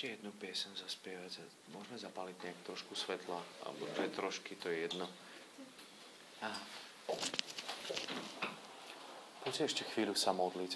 [0.00, 1.44] Ešte jednu piesen zaspievať.
[1.76, 3.36] Môžeme zapaliť nejak trošku svetla,
[3.68, 5.04] alebo dve trošky, to je jedno.
[6.40, 6.48] A...
[9.44, 10.72] Poďte ešte chvíľu sa modliť.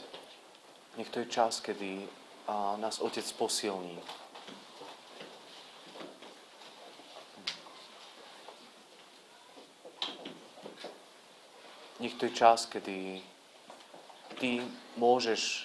[1.00, 3.96] Nech to je čas, kedy a, nás Otec posilní.
[11.96, 13.24] Nech to je čas, kedy
[14.36, 14.60] ty
[15.00, 15.64] môžeš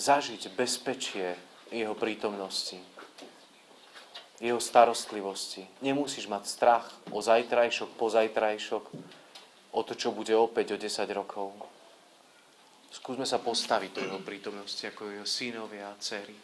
[0.00, 2.78] zažiť bezpečie jeho prítomnosti,
[4.42, 5.66] jeho starostlivosti.
[5.82, 8.84] Nemusíš mať strach o zajtrajšok, pozajtrajšok,
[9.70, 11.54] o to, čo bude opäť o 10 rokov.
[12.90, 16.34] Skúsme sa postaviť do jeho prítomnosti ako jeho synovia a dcery.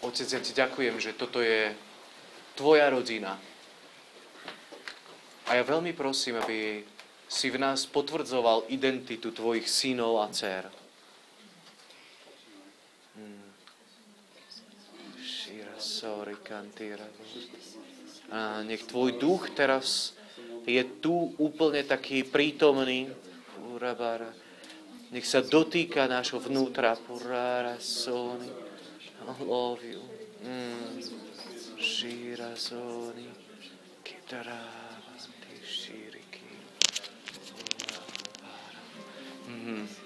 [0.00, 1.72] Otec, ja ti ďakujem, že toto je
[2.56, 3.36] tvoja rodina.
[5.44, 6.80] A ja veľmi prosím, aby
[7.28, 10.83] si v nás potvrdzoval identitu tvojich synov a dcer.
[16.54, 17.06] Sorry, kantýra.
[18.30, 20.14] A nech tvoj duch teraz
[20.70, 23.10] je tu úplne taký prítomný.
[23.74, 24.30] Urabara.
[25.10, 26.94] Nech sa dotýka nášho vnútra.
[26.94, 28.46] Purara, sony.
[29.18, 30.02] I love you.
[30.46, 31.02] Mm.
[31.78, 33.26] Shira, sony.
[34.06, 34.86] Kitara.
[39.44, 40.03] Mm-hmm.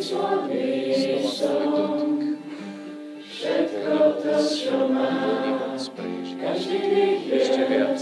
[0.00, 2.22] co dotyk.
[3.32, 5.74] Všetko to, čo mám,
[6.38, 8.00] každý deň je viac.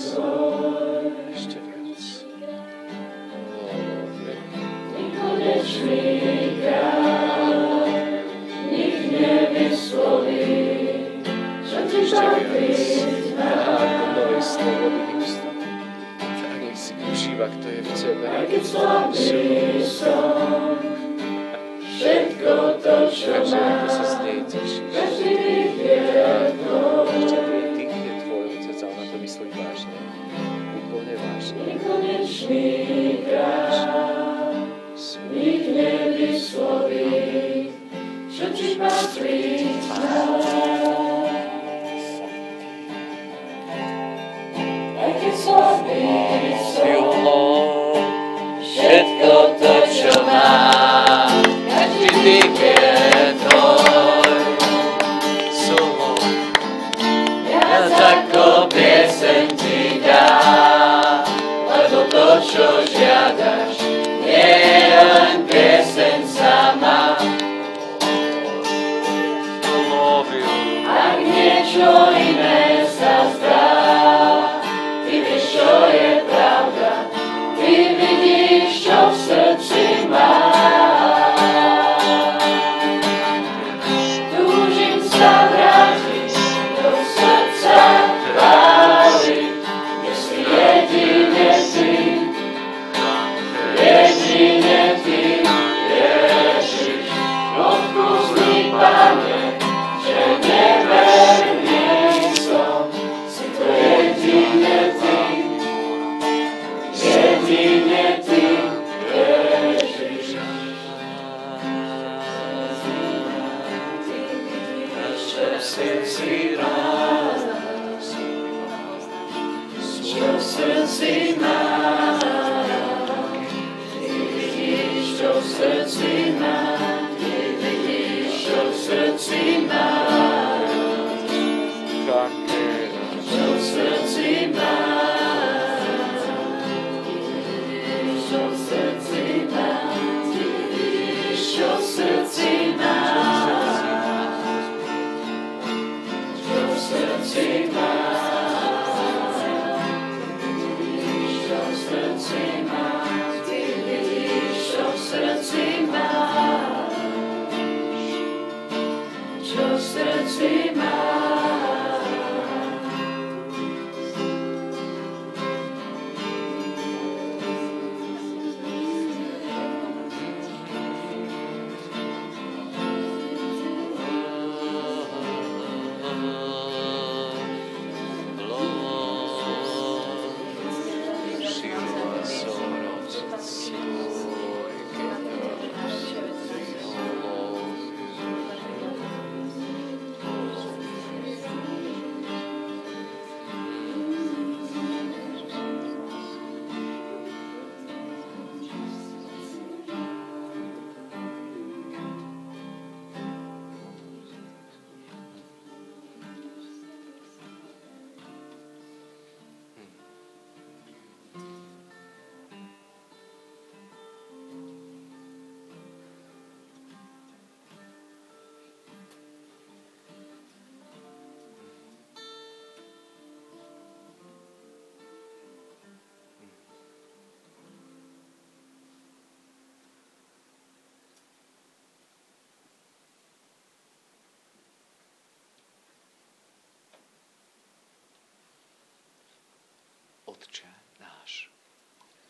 [240.41, 240.65] Otče
[240.97, 241.53] náš.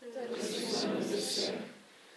[0.03, 0.35] Ktorý
[1.15, 1.55] si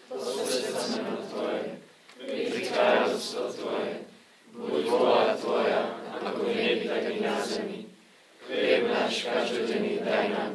[0.09, 1.77] posvedcené Tvoje,
[2.17, 4.09] príď kráľovstvo Tvoje,
[4.57, 5.81] buď vôľa Tvoja,
[6.17, 7.85] ako v nebi, tak i na zemi.
[8.41, 10.52] Chlieb náš každodenný daj nám